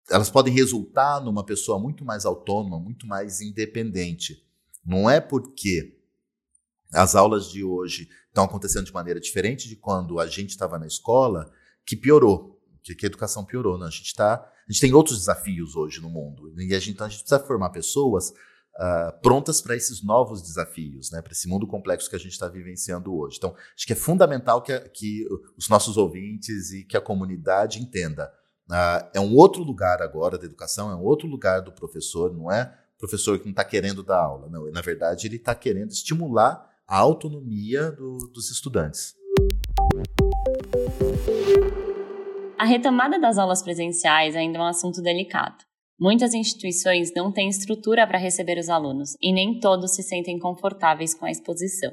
elas 0.10 0.30
podem 0.30 0.54
resultar 0.54 1.22
numa 1.22 1.46
pessoa 1.46 1.80
muito 1.80 2.04
mais 2.04 2.26
autônoma, 2.26 2.80
muito 2.80 3.06
mais 3.06 3.42
independente. 3.42 4.44
Não 4.86 5.10
é 5.10 5.20
porque 5.20 5.98
as 6.94 7.16
aulas 7.16 7.50
de 7.50 7.64
hoje 7.64 8.10
estão 8.28 8.44
acontecendo 8.44 8.86
de 8.86 8.94
maneira 8.94 9.20
diferente 9.20 9.68
de 9.68 9.76
quando 9.76 10.20
a 10.20 10.28
gente 10.28 10.52
estava 10.52 10.78
na 10.78 10.88
escola 10.88 11.52
que 11.86 11.96
piorou, 11.96 12.62
que, 12.84 12.96
que 12.96 13.06
a 13.06 13.08
educação 13.08 13.46
piorou. 13.46 13.78
Não, 13.78 13.88
a 13.88 13.92
gente 13.92 14.14
tá, 14.14 14.36
a 14.36 14.72
gente 14.72 14.82
tem 14.82 14.94
outros 14.94 15.18
desafios 15.18 15.76
hoje 15.76 16.02
no 16.02 16.10
mundo 16.10 16.54
e 16.60 16.74
a 16.74 16.80
gente, 16.80 16.92
então 16.92 17.08
a 17.08 17.10
gente 17.10 17.20
precisa 17.20 17.40
formar 17.40 17.70
pessoas 17.70 18.34
uh, 18.78 19.20
prontas 19.22 19.62
para 19.62 19.76
esses 19.76 20.04
novos 20.04 20.42
desafios, 20.42 21.12
né, 21.12 21.22
para 21.22 21.32
esse 21.32 21.48
mundo 21.48 21.68
complexo 21.68 22.10
que 22.10 22.16
a 22.16 22.20
gente 22.20 22.32
está 22.32 22.48
vivenciando 22.48 23.16
hoje. 23.16 23.38
Então, 23.38 23.56
acho 23.76 23.86
que 23.86 23.94
é 23.94 23.96
fundamental 23.96 24.62
que, 24.62 24.78
que 24.90 25.28
os 25.58 25.70
nossos 25.70 25.98
ouvintes 25.98 26.72
e 26.72 26.84
que 26.84 26.98
a 26.98 27.02
comunidade 27.02 27.82
entenda. 27.82 28.32
Uh, 28.70 29.08
é 29.14 29.20
um 29.20 29.36
outro 29.36 29.64
lugar 29.64 30.02
agora 30.02 30.38
da 30.38 30.46
educação, 30.46 30.90
é 30.92 30.96
um 30.96 31.04
outro 31.04 31.28
lugar 31.28 31.62
do 31.62 31.72
professor, 31.72 32.34
não 32.36 32.52
é 32.52 32.74
professor 32.98 33.38
que 33.38 33.46
não 33.46 33.52
está 33.52 33.64
querendo 33.64 34.04
dar 34.04 34.20
aula, 34.20 34.50
não. 34.50 34.70
Na 34.72 34.82
verdade, 34.82 35.28
ele 35.28 35.36
está 35.36 35.54
querendo 35.54 35.92
estimular 35.92 36.70
a 36.88 36.98
autonomia 36.98 37.92
do, 37.92 38.18
dos 38.34 38.50
estudantes. 38.50 39.16
A 42.58 42.66
retomada 42.66 43.20
das 43.20 43.38
aulas 43.38 43.62
presenciais 43.62 44.36
ainda 44.36 44.58
é 44.58 44.62
um 44.62 44.66
assunto 44.66 45.02
delicado. 45.02 45.65
Muitas 46.00 46.34
instituições 46.34 47.14
não 47.16 47.32
têm 47.32 47.48
estrutura 47.48 48.06
para 48.06 48.18
receber 48.18 48.58
os 48.58 48.70
alunos 48.70 49.16
e 49.22 49.32
nem 49.32 49.60
todos 49.60 49.96
se 49.96 50.04
sentem 50.04 50.38
confortáveis 50.38 51.14
com 51.14 51.26
a 51.26 51.32
exposição. 51.32 51.92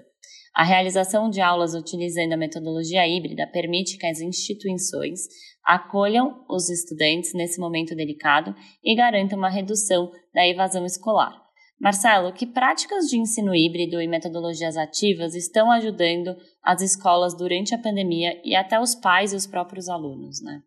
A 0.55 0.65
realização 0.65 1.31
de 1.31 1.41
aulas 1.41 1.73
utilizando 1.73 2.33
a 2.33 2.37
metodologia 2.37 3.07
híbrida 3.07 3.47
permite 3.47 3.97
que 3.97 4.07
as 4.07 4.21
instituições 4.21 5.21
acolham 5.65 6.45
os 6.51 6.69
estudantes 6.69 7.33
nesse 7.33 7.61
momento 7.61 7.95
delicado 7.95 8.55
e 8.83 8.95
garantam 8.95 9.39
uma 9.39 9.49
redução 9.49 10.11
da 10.35 10.47
evasão 10.47 10.85
escolar. 10.85 11.41
Marcelo, 11.81 12.33
que 12.33 12.47
práticas 12.47 13.07
de 13.07 13.19
ensino 13.19 13.55
híbrido 13.55 14.01
e 14.01 14.07
metodologias 14.07 14.77
ativas 14.77 15.35
estão 15.35 15.71
ajudando 15.71 16.37
as 16.63 16.83
escolas 16.83 17.37
durante 17.37 17.75
a 17.75 17.79
pandemia 17.79 18.41
e 18.45 18.55
até 18.55 18.79
os 18.79 18.95
pais 18.95 19.33
e 19.33 19.37
os 19.37 19.47
próprios 19.47 19.89
alunos, 19.89 20.43
né? 20.43 20.61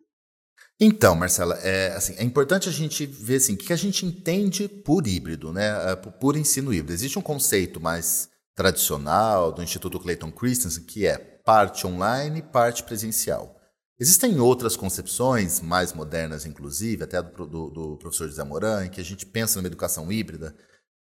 Então, 0.79 1.15
Marcela, 1.15 1.55
é, 1.63 1.93
assim, 1.95 2.15
é 2.17 2.23
importante 2.23 2.67
a 2.67 2.71
gente 2.71 3.05
ver 3.05 3.37
assim, 3.37 3.53
o 3.53 3.57
que 3.57 3.71
a 3.71 3.77
gente 3.77 4.05
entende 4.05 4.67
por 4.67 5.07
híbrido, 5.07 5.53
né? 5.53 5.91
É, 5.91 5.95
por 5.95 6.35
ensino 6.35 6.73
híbrido. 6.73 6.93
Existe 6.93 7.17
um 7.17 7.21
conceito 7.21 7.79
mais 7.79 8.29
tradicional 8.53 9.51
do 9.51 9.63
Instituto 9.63 9.99
Clayton 9.99 10.31
Christensen 10.31 10.83
que 10.83 11.05
é 11.05 11.17
parte 11.17 11.85
online, 11.87 12.41
parte 12.41 12.83
presencial. 12.83 13.55
Existem 13.97 14.39
outras 14.39 14.75
concepções, 14.75 15.61
mais 15.61 15.93
modernas 15.93 16.45
inclusive, 16.45 17.03
até 17.03 17.21
do, 17.21 17.47
do, 17.47 17.69
do 17.69 17.97
professor 17.97 18.27
José 18.27 18.43
Moran, 18.43 18.85
em 18.85 18.89
que 18.89 18.99
a 18.99 19.03
gente 19.03 19.25
pensa 19.25 19.57
numa 19.57 19.67
educação 19.67 20.11
híbrida, 20.11 20.53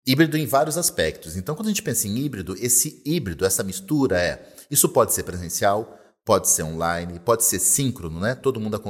híbrido 0.04 0.36
em 0.36 0.46
vários 0.46 0.76
aspectos. 0.76 1.36
Então, 1.36 1.54
quando 1.54 1.66
a 1.66 1.70
gente 1.70 1.82
pensa 1.82 2.08
em 2.08 2.18
híbrido, 2.18 2.56
esse 2.58 3.00
híbrido, 3.06 3.44
essa 3.44 3.62
mistura 3.62 4.20
é, 4.20 4.54
isso 4.68 4.88
pode 4.88 5.12
ser 5.12 5.22
presencial, 5.22 5.96
Pode 6.24 6.48
ser 6.48 6.62
online, 6.62 7.18
pode 7.18 7.44
ser 7.44 7.58
síncrono, 7.58 8.20
né? 8.20 8.34
Todo 8.34 8.60
mundo 8.60 8.80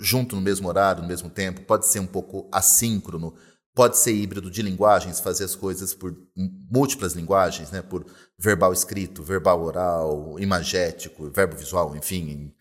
junto 0.00 0.34
no 0.34 0.40
mesmo 0.40 0.66
horário, 0.66 1.02
no 1.02 1.08
mesmo 1.08 1.28
tempo. 1.28 1.60
Pode 1.62 1.86
ser 1.86 2.00
um 2.00 2.06
pouco 2.06 2.48
assíncrono. 2.50 3.34
Pode 3.74 3.98
ser 3.98 4.12
híbrido 4.12 4.50
de 4.50 4.62
linguagens, 4.62 5.20
fazer 5.20 5.44
as 5.44 5.54
coisas 5.54 5.94
por 5.94 6.16
múltiplas 6.70 7.12
linguagens, 7.12 7.70
né? 7.70 7.82
Por 7.82 8.06
verbal 8.38 8.72
escrito, 8.72 9.22
verbal 9.22 9.62
oral, 9.62 10.36
imagético, 10.40 11.30
verbo 11.30 11.54
visual, 11.54 11.94
enfim. 11.94 12.52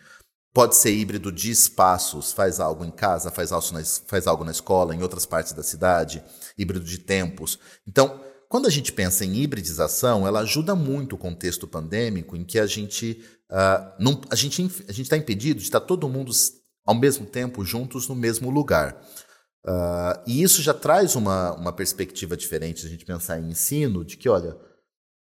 Pode 0.54 0.76
ser 0.76 0.92
híbrido 0.92 1.32
de 1.32 1.52
espaços, 1.52 2.34
faz 2.34 2.60
algo 2.60 2.84
em 2.84 2.92
casa, 2.92 3.32
faz 3.32 3.52
algo 3.52 3.72
na, 3.72 3.84
faz 3.84 4.28
algo 4.28 4.44
na 4.44 4.52
escola, 4.52 4.94
em 4.94 5.02
outras 5.02 5.26
partes 5.26 5.54
da 5.54 5.64
cidade, 5.64 6.22
híbrido 6.58 6.84
de 6.84 6.98
tempos. 6.98 7.58
Então, 7.88 8.22
quando 8.50 8.66
a 8.66 8.72
gente 8.72 8.92
pensa 8.92 9.24
em 9.24 9.36
hibridização, 9.36 10.28
ela 10.28 10.40
ajuda 10.40 10.76
muito 10.76 11.14
o 11.14 11.20
contexto 11.20 11.68
pandêmico 11.68 12.36
em 12.36 12.44
que 12.44 12.58
a 12.58 12.66
gente 12.66 13.24
Uh, 13.52 13.94
não, 14.00 14.22
a 14.30 14.36
gente 14.36 14.62
a 14.88 14.92
está 14.92 15.18
impedido 15.18 15.60
de 15.60 15.66
estar 15.66 15.80
todo 15.80 16.08
mundo 16.08 16.32
ao 16.86 16.96
mesmo 16.96 17.26
tempo 17.26 17.66
juntos 17.66 18.08
no 18.08 18.16
mesmo 18.16 18.50
lugar. 18.50 19.02
Uh, 19.66 20.22
e 20.26 20.42
isso 20.42 20.62
já 20.62 20.74
traz 20.74 21.16
uma, 21.16 21.54
uma 21.54 21.74
perspectiva 21.74 22.38
diferente 22.38 22.86
a 22.86 22.90
gente 22.90 23.06
pensar 23.06 23.40
em 23.40 23.50
ensino, 23.50 24.06
de 24.06 24.18
que, 24.18 24.30
olha, 24.30 24.54
o 24.54 24.60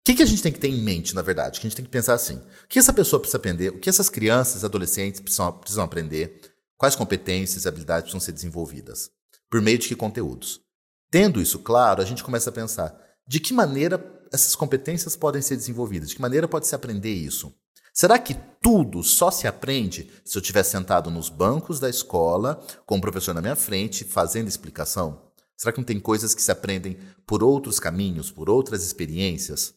que, 0.05 0.15
que 0.15 0.24
a 0.24 0.25
gente 0.25 0.41
tem 0.41 0.51
que 0.51 0.60
ter 0.60 0.67
em 0.67 0.82
mente, 0.82 1.15
na 1.15 1.22
verdade? 1.22 1.60
Que 1.60 1.65
a 1.65 1.70
gente 1.70 1.77
tem 1.77 1.86
que 1.86 1.91
pensar 1.91 2.13
assim: 2.13 2.36
o 2.36 2.67
que 2.67 2.79
essa 2.79 2.94
pessoa 2.94 3.20
precisa 3.20 3.38
aprender, 3.38 3.70
o 3.70 3.79
que 3.79 3.89
essas 3.89 4.10
crianças, 4.10 4.63
adolescentes 4.63 5.20
precisam, 5.20 5.51
precisam 5.53 5.84
aprender, 5.84 6.39
quais 6.77 6.96
competências 6.96 7.65
e 7.65 7.67
habilidades 7.67 8.03
precisam 8.03 8.20
ser 8.20 8.32
desenvolvidas, 8.32 9.10
por 9.50 9.62
meio 9.62 9.77
de 9.77 9.88
que 9.88 9.96
conteúdos. 9.96 10.62
Tendo 11.10 11.41
isso 11.41 11.60
claro, 11.60 12.01
a 12.01 12.05
gente 12.05 12.24
começa 12.24 12.50
a 12.50 12.53
pensar 12.53 12.96
de 13.27 13.39
que 13.39 13.53
maneira 13.53 14.03
essas 14.32 14.55
competências 14.55 15.15
podem 15.15 15.41
ser 15.41 15.55
desenvolvidas, 15.55 16.10
de 16.10 16.15
que 16.15 16.22
maneira 16.22 16.48
pode 16.48 16.67
se 16.67 16.75
aprender 16.75 17.13
isso. 17.13 17.53
Será 17.96 18.20
que 18.20 18.36
tudo 18.62 19.02
só 19.02 19.32
se 19.32 19.48
aprende 19.48 20.12
se 20.25 20.38
eu 20.38 20.42
estiver 20.42 20.64
sentado 20.64 21.10
nos 21.10 21.30
bancos 21.30 21.80
da 21.80 21.90
escola, 21.90 22.62
com 22.86 22.98
o 22.98 23.02
professor 23.02 23.34
na 23.34 23.42
minha 23.42 23.56
frente, 23.56 24.04
fazendo 24.04 24.50
explicação? 24.50 25.22
Será 25.56 25.72
que 25.72 25.78
não 25.80 25.86
tem 25.86 25.98
coisas 25.98 26.36
que 26.36 26.42
se 26.42 26.52
aprendem 26.52 26.98
por 27.25 27.42
outros 27.42 27.80
caminhos, 27.80 28.30
por 28.30 28.50
outras 28.50 28.84
experiências? 28.84 29.74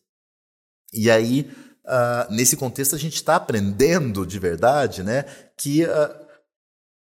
E 0.93 1.09
aí, 1.09 1.49
uh, 1.85 2.33
nesse 2.35 2.57
contexto, 2.57 2.97
a 2.97 2.99
gente 2.99 3.15
está 3.15 3.37
aprendendo 3.37 4.27
de 4.27 4.41
verdade 4.41 5.05
né, 5.05 5.23
que 5.57 5.85
uh, 5.85 6.27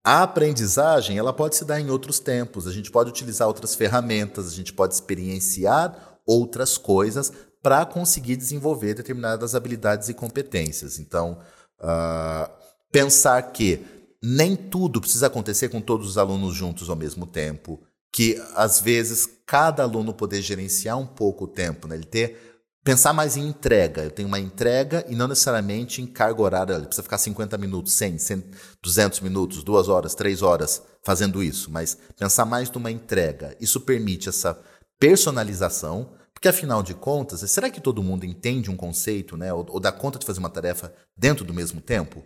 a 0.05 0.23
aprendizagem 0.23 1.17
ela 1.17 1.33
pode 1.33 1.57
se 1.57 1.65
dar 1.65 1.81
em 1.81 1.89
outros 1.89 2.17
tempos, 2.19 2.65
a 2.65 2.71
gente 2.71 2.89
pode 2.89 3.09
utilizar 3.09 3.49
outras 3.49 3.75
ferramentas, 3.75 4.47
a 4.47 4.55
gente 4.55 4.71
pode 4.71 4.93
experienciar 4.93 6.19
outras 6.25 6.77
coisas 6.77 7.33
para 7.63 7.85
conseguir 7.85 8.35
desenvolver 8.35 8.93
determinadas 8.93 9.55
habilidades 9.55 10.09
e 10.09 10.13
competências. 10.13 10.99
Então, 10.99 11.39
uh, 11.79 12.51
pensar 12.91 13.41
que 13.53 13.79
nem 14.21 14.55
tudo 14.55 14.99
precisa 14.99 15.27
acontecer 15.27 15.69
com 15.69 15.79
todos 15.79 16.07
os 16.07 16.17
alunos 16.17 16.53
juntos 16.53 16.89
ao 16.89 16.95
mesmo 16.95 17.25
tempo, 17.25 17.81
que 18.11 18.39
às 18.53 18.81
vezes 18.81 19.27
cada 19.45 19.83
aluno 19.83 20.13
poder 20.13 20.41
gerenciar 20.41 20.99
um 20.99 21.07
pouco 21.07 21.45
o 21.45 21.47
tempo, 21.47 21.87
né? 21.87 21.95
ele 21.95 22.03
ter 22.03 22.53
pensar 22.83 23.13
mais 23.13 23.37
em 23.37 23.47
entrega. 23.47 24.03
Eu 24.03 24.11
tenho 24.11 24.27
uma 24.27 24.39
entrega 24.39 25.05
e 25.07 25.15
não 25.15 25.27
necessariamente 25.27 26.01
em 26.01 26.05
carga 26.05 26.41
horária. 26.41 26.73
Ele 26.73 26.85
precisa 26.85 27.03
ficar 27.03 27.17
50 27.17 27.57
minutos, 27.57 27.93
100, 27.93 28.17
100 28.17 28.43
200 28.83 29.19
minutos, 29.21 29.63
2 29.63 29.87
horas, 29.87 30.13
3 30.13 30.41
horas 30.41 30.81
fazendo 31.01 31.41
isso, 31.41 31.71
mas 31.71 31.97
pensar 32.19 32.45
mais 32.45 32.69
numa 32.69 32.91
entrega. 32.91 33.55
Isso 33.59 33.79
permite 33.81 34.27
essa 34.27 34.59
personalização 34.99 36.11
porque 36.43 36.49
afinal 36.49 36.83
de 36.83 36.93
contas, 36.93 37.39
será 37.49 37.69
que 37.69 37.79
todo 37.79 38.03
mundo 38.03 38.25
entende 38.25 38.69
um 38.69 38.75
conceito, 38.75 39.37
né, 39.37 39.53
ou, 39.53 39.65
ou 39.69 39.79
dá 39.79 39.93
conta 39.93 40.19
de 40.19 40.25
fazer 40.25 40.39
uma 40.39 40.49
tarefa 40.49 40.93
dentro 41.15 41.45
do 41.45 41.53
mesmo 41.53 41.79
tempo? 41.79 42.21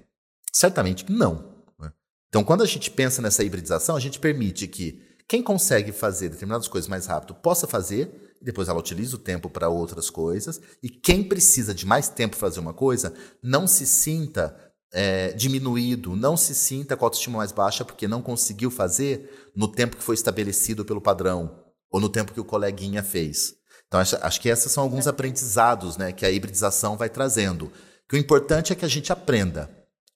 Certamente 0.52 1.06
que 1.06 1.12
não. 1.12 1.64
Né? 1.80 1.94
Então, 2.28 2.44
quando 2.44 2.64
a 2.64 2.66
gente 2.66 2.90
pensa 2.90 3.22
nessa 3.22 3.44
hibridização, 3.44 3.96
a 3.96 4.00
gente 4.00 4.20
permite 4.20 4.68
que 4.68 5.00
quem 5.28 5.44
consegue 5.44 5.92
fazer 5.92 6.30
determinadas 6.30 6.68
coisas 6.68 6.90
mais 6.90 7.06
rápido 7.06 7.36
possa 7.36 7.68
fazer, 7.68 8.34
e 8.42 8.44
depois 8.44 8.68
ela 8.68 8.80
utiliza 8.80 9.18
o 9.18 9.20
tempo 9.20 9.52
para 9.52 9.70
outras 9.70 10.10
coisas, 10.10 10.60
e 10.82 10.90
quem 10.90 11.24
precisa 11.24 11.72
de 11.72 11.86
mais 11.86 12.10
tempo 12.10 12.36
para 12.36 12.48
fazer 12.48 12.60
uma 12.60 12.74
coisa 12.74 13.14
não 13.44 13.68
se 13.68 13.86
sinta 13.86 14.74
é, 14.92 15.32
diminuído, 15.34 16.16
não 16.16 16.36
se 16.36 16.56
sinta 16.56 16.98
com 16.98 17.06
a 17.06 17.08
autoestima 17.08 17.38
mais 17.38 17.52
baixa 17.52 17.86
porque 17.86 18.08
não 18.08 18.24
conseguiu 18.24 18.72
fazer 18.72 19.52
no 19.56 19.68
tempo 19.68 19.96
que 19.96 20.04
foi 20.04 20.16
estabelecido 20.16 20.84
pelo 20.84 21.00
padrão 21.02 21.64
ou 21.92 22.02
no 22.02 22.10
tempo 22.10 22.34
que 22.34 22.42
o 22.42 22.46
coleguinha 22.46 23.04
fez. 23.04 23.57
Então, 23.88 24.00
acho, 24.00 24.42
que 24.42 24.50
esses 24.50 24.72
são 24.72 24.84
alguns 24.84 25.08
aprendizados 25.08 25.98
né, 25.98 26.12
que 26.12 26.26
a 26.26 26.32
hibridização 26.32 26.98
vai 26.98 27.10
trazendo. 27.10 27.72
Que 28.08 28.16
o 28.16 28.20
importante 28.20 28.74
é 28.74 28.76
que 28.76 28.86
a 28.86 28.90
gente 28.90 29.12
aprenda. 29.12 29.70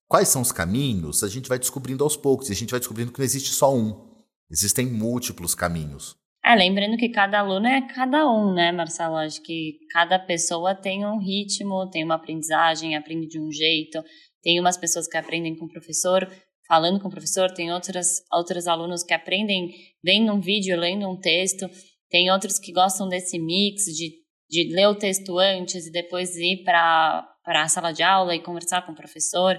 Quais 0.08 0.28
são 0.28 0.42
os 0.42 0.52
caminhos? 0.52 1.24
A 1.24 1.30
gente 1.30 1.48
vai 1.48 1.58
descobrindo 1.58 2.04
aos 2.04 2.18
poucos. 2.18 2.50
E 2.50 2.52
a 2.52 2.56
gente 2.56 2.72
vai 2.72 2.80
descobrindo 2.80 3.12
que 3.12 3.20
não 3.20 3.26
existe 3.26 3.52
só 3.52 3.74
um. 3.74 4.10
Existem 4.50 4.86
múltiplos 4.86 5.56
caminhos. 5.56 6.18
É, 6.44 6.56
lembrando 6.56 6.98
que 6.98 7.10
cada 7.10 7.40
aluno 7.40 7.68
é 7.68 7.88
cada 7.88 8.28
um, 8.30 8.54
né, 8.54 8.72
Marcelo? 8.72 9.16
Acho 9.16 9.42
que 9.42 9.78
cada 9.92 10.20
pessoa 10.20 10.76
tem 10.76 11.06
um 11.06 11.20
ritmo, 11.20 11.90
tem 11.90 12.04
uma 12.04 12.16
aprendizagem, 12.16 12.96
aprende 12.96 13.28
de 13.28 13.40
um 13.40 13.52
jeito. 13.52 14.04
Tem 14.42 14.60
umas 14.60 14.76
pessoas 14.76 15.08
que 15.08 15.18
aprendem 15.18 15.56
com 15.56 15.66
o 15.66 15.70
professor, 15.70 16.28
falando 16.68 17.00
com 17.00 17.08
o 17.08 17.12
professor, 17.12 17.52
tem 17.52 17.72
outras, 17.72 18.24
outros 18.34 18.68
alunos 18.68 19.04
que 19.04 19.14
aprendem 19.14 19.72
vendo 20.04 20.34
um 20.34 20.42
vídeo, 20.42 20.78
lendo 20.78 21.08
um 21.08 21.16
texto. 21.16 21.70
Tem 22.12 22.30
outros 22.30 22.60
que 22.60 22.74
gostam 22.74 23.08
desse 23.08 23.40
mix 23.40 23.86
de, 23.86 24.12
de 24.50 24.76
ler 24.76 24.88
o 24.88 24.96
texto 24.96 25.40
antes 25.40 25.88
e 25.88 25.92
depois 25.92 26.36
ir 26.36 26.64
para 26.64 27.26
a 27.48 27.68
sala 27.70 27.94
de 27.94 28.04
aula 28.04 28.36
e 28.36 28.44
conversar 28.44 28.86
com 28.86 28.92
o 28.92 28.96
professor. 28.96 29.58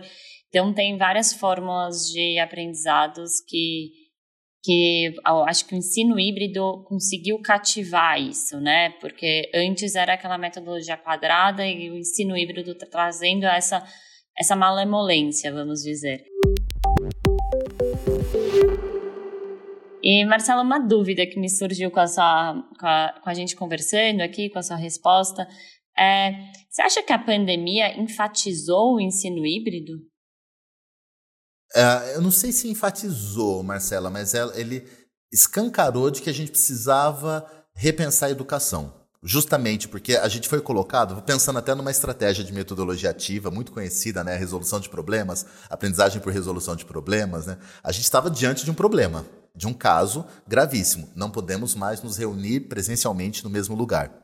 Então, 0.48 0.74
tem 0.74 0.98
várias 0.98 1.32
fórmulas 1.32 2.06
de 2.08 2.38
aprendizados 2.38 3.40
que, 3.48 3.90
que 4.62 5.14
acho 5.46 5.66
que 5.66 5.74
o 5.74 5.78
ensino 5.78 6.20
híbrido 6.20 6.84
conseguiu 6.86 7.40
cativar 7.40 8.20
isso, 8.20 8.60
né? 8.60 8.90
Porque 9.00 9.50
antes 9.54 9.94
era 9.94 10.12
aquela 10.12 10.36
metodologia 10.36 10.98
quadrada 10.98 11.66
e 11.66 11.90
o 11.90 11.96
ensino 11.96 12.36
híbrido 12.36 12.72
está 12.72 12.84
trazendo 12.84 13.46
essa, 13.46 13.82
essa 14.38 14.54
malemolência, 14.54 15.50
vamos 15.50 15.80
dizer. 15.80 16.22
E, 20.02 20.24
Marcela, 20.24 20.62
uma 20.62 20.80
dúvida 20.80 21.24
que 21.24 21.38
me 21.38 21.48
surgiu 21.48 21.88
com 21.88 22.00
a, 22.00 22.08
sua, 22.08 22.54
com 22.78 22.86
a, 22.86 23.20
com 23.22 23.30
a 23.30 23.34
gente 23.34 23.54
conversando 23.54 24.20
aqui, 24.20 24.50
com 24.50 24.58
a 24.58 24.62
sua 24.62 24.76
resposta. 24.76 25.46
É, 25.96 26.32
você 26.68 26.82
acha 26.82 27.02
que 27.04 27.12
a 27.12 27.18
pandemia 27.18 27.96
enfatizou 28.00 28.96
o 28.96 29.00
ensino 29.00 29.46
híbrido? 29.46 29.92
É, 31.72 32.16
eu 32.16 32.20
não 32.20 32.32
sei 32.32 32.50
se 32.50 32.68
enfatizou, 32.68 33.62
Marcela, 33.62 34.10
mas 34.10 34.34
ela, 34.34 34.58
ele 34.58 34.84
escancarou 35.32 36.10
de 36.10 36.20
que 36.20 36.28
a 36.28 36.34
gente 36.34 36.50
precisava 36.50 37.46
repensar 37.72 38.26
a 38.26 38.32
educação. 38.32 39.00
Justamente 39.24 39.86
porque 39.86 40.16
a 40.16 40.26
gente 40.26 40.48
foi 40.48 40.60
colocado, 40.60 41.22
pensando 41.22 41.60
até 41.60 41.76
numa 41.76 41.92
estratégia 41.92 42.42
de 42.42 42.52
metodologia 42.52 43.10
ativa, 43.10 43.52
muito 43.52 43.70
conhecida, 43.70 44.24
né? 44.24 44.36
Resolução 44.36 44.80
de 44.80 44.88
problemas, 44.88 45.46
aprendizagem 45.70 46.20
por 46.20 46.32
resolução 46.32 46.74
de 46.74 46.84
problemas, 46.84 47.46
né? 47.46 47.56
A 47.84 47.92
gente 47.92 48.02
estava 48.02 48.28
diante 48.28 48.64
de 48.64 48.70
um 48.72 48.74
problema 48.74 49.24
de 49.54 49.66
um 49.66 49.74
caso 49.74 50.24
gravíssimo. 50.46 51.08
Não 51.14 51.30
podemos 51.30 51.74
mais 51.74 52.02
nos 52.02 52.16
reunir 52.16 52.68
presencialmente 52.68 53.44
no 53.44 53.50
mesmo 53.50 53.74
lugar. 53.74 54.22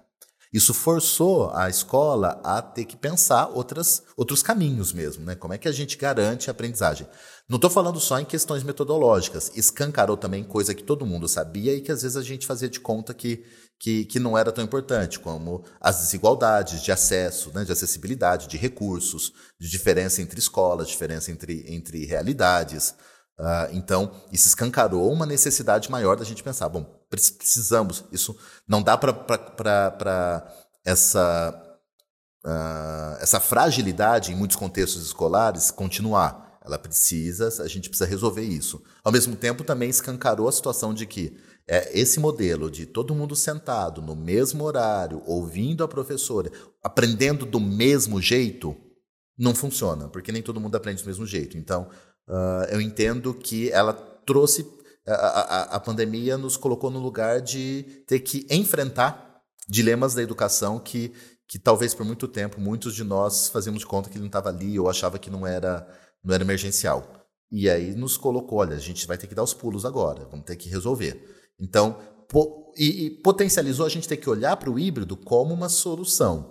Isso 0.53 0.73
forçou 0.73 1.51
a 1.55 1.69
escola 1.69 2.41
a 2.43 2.63
ter 2.63 2.87
que 2.87 2.97
pensar 2.97 3.49
outras, 3.49 4.03
outros 4.17 4.43
caminhos 4.43 4.95
mesmo, 4.95 5.25
né? 5.25 5.35
Como 5.35 5.53
é 5.53 5.59
que 5.59 5.69
a 5.69 5.73
gente 5.73 5.99
garante 5.99 6.49
a 6.49 6.53
aprendizagem? 6.53 7.07
Não 7.47 7.57
estou 7.57 7.71
falando 7.71 8.01
só 8.01 8.19
em 8.19 8.25
questões 8.25 8.63
metodológicas, 8.63 9.53
escancarou 9.55 10.17
também 10.17 10.43
coisa 10.43 10.75
que 10.75 10.83
todo 10.83 11.05
mundo 11.05 11.29
sabia 11.29 11.75
e 11.75 11.83
que 11.83 11.93
às 11.93 12.03
vezes 12.03 12.17
a 12.17 12.23
gente 12.23 12.47
fazia 12.47 12.69
de 12.69 12.81
conta 12.81 13.13
que, 13.13 13.45
que, 13.79 14.07
que 14.07 14.19
não 14.19 14.39
era 14.39 14.51
tão 14.51 14.65
importante, 14.65 15.19
como 15.19 15.65
as 15.79 15.99
desigualdades 15.99 16.83
de 16.83 16.93
acesso, 16.93 17.51
né, 17.55 17.65
de 17.65 17.73
acessibilidade, 17.73 18.49
de 18.49 18.57
recursos, 18.57 19.33
de 19.61 19.69
diferença 19.69 20.23
entre 20.23 20.39
escolas, 20.39 20.89
diferença 20.89 21.31
entre, 21.31 21.65
entre 21.69 22.07
realidades. 22.07 22.95
Uh, 23.39 23.71
então, 23.73 24.11
isso 24.33 24.49
escancarou 24.49 25.13
uma 25.13 25.25
necessidade 25.25 25.91
maior 25.91 26.17
da 26.17 26.25
gente 26.25 26.43
pensar, 26.43 26.69
bom, 26.69 26.83
precisamos, 27.09 28.05
isso 28.11 28.37
não 28.67 28.83
dá 28.83 28.99
para 28.99 30.53
essa, 30.85 31.79
uh, 32.45 33.17
essa 33.21 33.39
fragilidade 33.39 34.33
em 34.33 34.37
muitos 34.37 34.57
contextos 34.57 35.07
escolares 35.07 35.71
continuar. 35.71 36.59
Ela 36.65 36.79
precisa, 36.79 37.63
a 37.63 37.69
gente 37.69 37.89
precisa 37.89 38.09
resolver 38.09 38.43
isso. 38.43 38.83
Ao 39.05 39.13
mesmo 39.13 39.37
tempo, 39.37 39.65
também 39.65 39.89
escancarou 39.89 40.49
a 40.49 40.53
situação 40.53 40.93
de 40.93 41.07
que 41.07 41.39
é, 41.69 41.99
esse 41.99 42.19
modelo 42.19 42.71
de 42.71 42.87
todo 42.87 43.15
mundo 43.15 43.37
sentado 43.37 44.03
no 44.03 44.17
mesmo 44.17 44.65
horário, 44.65 45.23
ouvindo 45.27 45.85
a 45.85 45.89
professora, 45.89 46.51
aprendendo 46.83 47.47
do 47.47 47.61
mesmo 47.61 48.21
jeito, 48.21 48.75
não 49.39 49.55
funciona, 49.55 50.09
porque 50.09 50.33
nem 50.33 50.43
todo 50.43 50.61
mundo 50.61 50.77
aprende 50.77 51.03
do 51.03 51.07
mesmo 51.07 51.27
jeito. 51.27 51.57
Então, 51.57 51.89
uh, 52.29 52.65
eu 52.71 52.81
entendo 52.81 53.35
que 53.35 53.71
ela 53.71 53.93
trouxe. 53.93 54.67
A, 55.07 55.13
a, 55.13 55.63
a 55.77 55.81
pandemia 55.81 56.37
nos 56.37 56.57
colocou 56.57 56.91
no 56.91 56.99
lugar 56.99 57.41
de 57.41 57.83
ter 58.07 58.21
que 58.21 58.47
enfrentar 58.51 59.41
dilemas 59.67 60.15
da 60.15 60.23
educação 60.23 60.79
que, 60.79 61.15
que 61.47 61.59
talvez 61.59 61.95
por 61.95 62.05
muito 62.05 62.29
tempo 62.29 62.61
muitos 62.61 62.95
de 62.95 63.05
nós 63.05 63.49
fazíamos 63.49 63.81
de 63.81 63.87
conta 63.87 64.11
que 64.11 64.17
ele 64.17 64.23
não 64.25 64.29
estava 64.29 64.51
ali 64.51 64.79
ou 64.79 64.89
achava 64.89 65.19
que 65.19 65.31
não 65.31 65.47
era, 65.47 65.87
não 66.23 66.35
era 66.35 66.45
emergencial. 66.45 67.27
E 67.51 67.69
aí 67.71 67.95
nos 67.95 68.17
colocou, 68.17 68.59
olha, 68.59 68.77
a 68.77 68.81
gente 68.81 69.07
vai 69.07 69.17
ter 69.17 69.27
que 69.27 69.35
dar 69.35 69.43
os 69.43 69.55
pulos 69.55 69.87
agora, 69.87 70.27
vamos 70.31 70.45
ter 70.45 70.57
que 70.57 70.69
resolver. 70.69 71.23
Então, 71.59 71.99
po 72.29 72.73
e, 72.77 73.07
e 73.07 73.11
potencializou 73.11 73.87
a 73.87 73.89
gente 73.89 74.07
ter 74.07 74.19
que 74.19 74.31
olhar 74.31 74.57
para 74.57 74.71
o 74.71 74.79
híbrido 74.79 75.17
como 75.17 75.53
uma 75.53 75.69
solução. 75.69 76.51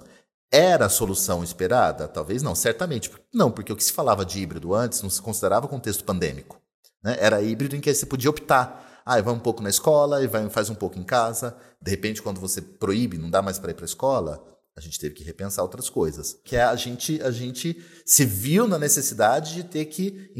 Era 0.51 0.85
a 0.85 0.89
solução 0.89 1.43
esperada? 1.43 2.07
Talvez 2.07 2.41
não, 2.41 2.55
certamente. 2.55 3.11
Não, 3.33 3.51
porque 3.51 3.71
o 3.71 3.75
que 3.75 3.83
se 3.83 3.91
falava 3.91 4.25
de 4.25 4.39
híbrido 4.39 4.73
antes 4.73 5.01
não 5.01 5.09
se 5.09 5.21
considerava 5.21 5.67
contexto 5.67 6.03
pandêmico. 6.03 6.61
Né? 7.03 7.17
Era 7.19 7.41
híbrido 7.41 7.75
em 7.75 7.81
que 7.81 7.93
você 7.93 8.05
podia 8.05 8.29
optar. 8.29 9.01
Ah, 9.05 9.21
vai 9.21 9.33
um 9.33 9.39
pouco 9.39 9.61
na 9.61 9.69
escola 9.69 10.23
e 10.23 10.27
vai, 10.27 10.49
faz 10.49 10.69
um 10.69 10.75
pouco 10.75 10.97
em 10.97 11.03
casa. 11.03 11.55
De 11.81 11.91
repente, 11.91 12.21
quando 12.21 12.39
você 12.39 12.61
proíbe, 12.61 13.17
não 13.17 13.29
dá 13.29 13.41
mais 13.41 13.59
para 13.59 13.71
ir 13.71 13.73
para 13.73 13.85
a 13.85 13.87
escola, 13.87 14.43
a 14.75 14.81
gente 14.81 14.99
teve 14.99 15.15
que 15.15 15.23
repensar 15.23 15.63
outras 15.63 15.89
coisas. 15.89 16.37
Que 16.43 16.55
é 16.55 16.63
a 16.63 16.75
gente, 16.75 17.21
a 17.21 17.31
gente 17.31 17.81
se 18.05 18.25
viu 18.25 18.67
na 18.67 18.77
necessidade 18.77 19.53
de 19.53 19.63
ter 19.63 19.85
que, 19.85 20.31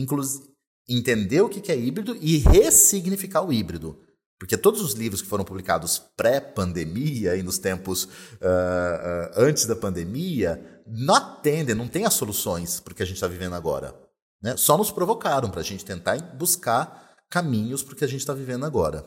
entender 0.88 1.42
o 1.42 1.50
que 1.50 1.72
é 1.72 1.78
híbrido 1.78 2.16
e 2.16 2.38
ressignificar 2.38 3.42
o 3.42 3.52
híbrido. 3.52 4.00
Porque 4.40 4.56
todos 4.56 4.82
os 4.82 4.94
livros 4.94 5.22
que 5.22 5.28
foram 5.28 5.44
publicados 5.44 5.98
pré-pandemia 6.16 7.36
e 7.36 7.44
nos 7.44 7.58
tempos 7.58 8.04
uh, 8.04 8.08
uh, 8.08 9.32
antes 9.36 9.66
da 9.66 9.76
pandemia 9.76 10.82
não 10.86 11.16
atendem, 11.16 11.76
não 11.76 11.88
têm 11.88 12.06
as 12.06 12.14
soluções 12.14 12.80
para 12.80 12.94
o 12.94 12.96
que 12.96 13.04
a 13.04 13.06
gente 13.06 13.16
está 13.16 13.28
vivendo 13.28 13.56
agora. 13.56 13.96
Né? 14.42 14.56
Só 14.56 14.78
nos 14.78 14.92
provocaram 14.92 15.50
para 15.50 15.62
a 15.62 15.64
gente 15.64 15.84
tentar 15.84 16.18
buscar 16.36 17.16
caminhos 17.30 17.84
para 17.84 17.94
o 17.94 17.98
que 17.98 18.06
a 18.06 18.08
gente 18.08 18.20
está 18.20 18.34
vivendo 18.34 18.66
agora. 18.66 19.04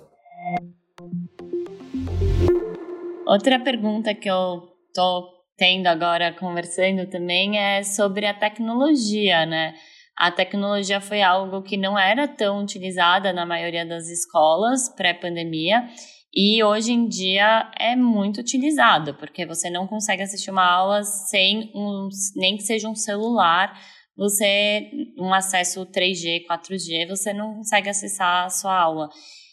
Outra 3.26 3.60
pergunta 3.60 4.14
que 4.14 4.28
eu 4.28 4.68
estou 4.88 5.28
tendo 5.56 5.86
agora 5.86 6.32
conversando 6.32 7.08
também 7.08 7.58
é 7.58 7.82
sobre 7.84 8.26
a 8.26 8.34
tecnologia, 8.34 9.46
né? 9.46 9.74
A 10.20 10.30
tecnologia 10.30 11.00
foi 11.00 11.22
algo 11.22 11.62
que 11.62 11.78
não 11.78 11.98
era 11.98 12.28
tão 12.28 12.62
utilizada 12.62 13.32
na 13.32 13.46
maioria 13.46 13.86
das 13.86 14.06
escolas 14.10 14.86
pré-pandemia 14.90 15.88
e 16.30 16.62
hoje 16.62 16.92
em 16.92 17.08
dia 17.08 17.72
é 17.80 17.96
muito 17.96 18.38
utilizado, 18.38 19.14
porque 19.14 19.46
você 19.46 19.70
não 19.70 19.86
consegue 19.86 20.22
assistir 20.22 20.50
uma 20.50 20.70
aula 20.70 21.02
sem 21.02 21.72
um, 21.74 22.10
nem 22.36 22.58
que 22.58 22.62
seja 22.64 22.86
um 22.86 22.94
celular, 22.94 23.72
você 24.14 24.90
um 25.18 25.32
acesso 25.32 25.86
3G, 25.86 26.44
4G, 26.46 27.08
você 27.08 27.32
não 27.32 27.54
consegue 27.54 27.88
acessar 27.88 28.44
a 28.44 28.50
sua 28.50 28.78
aula. 28.78 29.08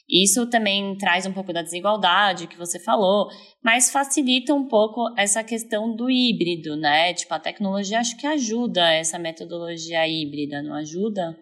Isso 0.09 0.49
também 0.49 0.97
traz 0.97 1.25
um 1.25 1.33
pouco 1.33 1.51
da 1.51 1.61
desigualdade 1.61 2.47
que 2.47 2.57
você 2.57 2.79
falou, 2.79 3.27
mas 3.61 3.89
facilita 3.89 4.53
um 4.53 4.65
pouco 4.65 5.13
essa 5.17 5.43
questão 5.43 5.93
do 5.93 6.09
híbrido, 6.09 6.77
né? 6.77 7.13
Tipo, 7.13 7.33
a 7.33 7.39
tecnologia 7.39 7.99
acho 7.99 8.15
que 8.15 8.25
ajuda 8.25 8.89
essa 8.89 9.19
metodologia 9.19 10.07
híbrida, 10.07 10.61
não 10.61 10.73
ajuda? 10.75 11.37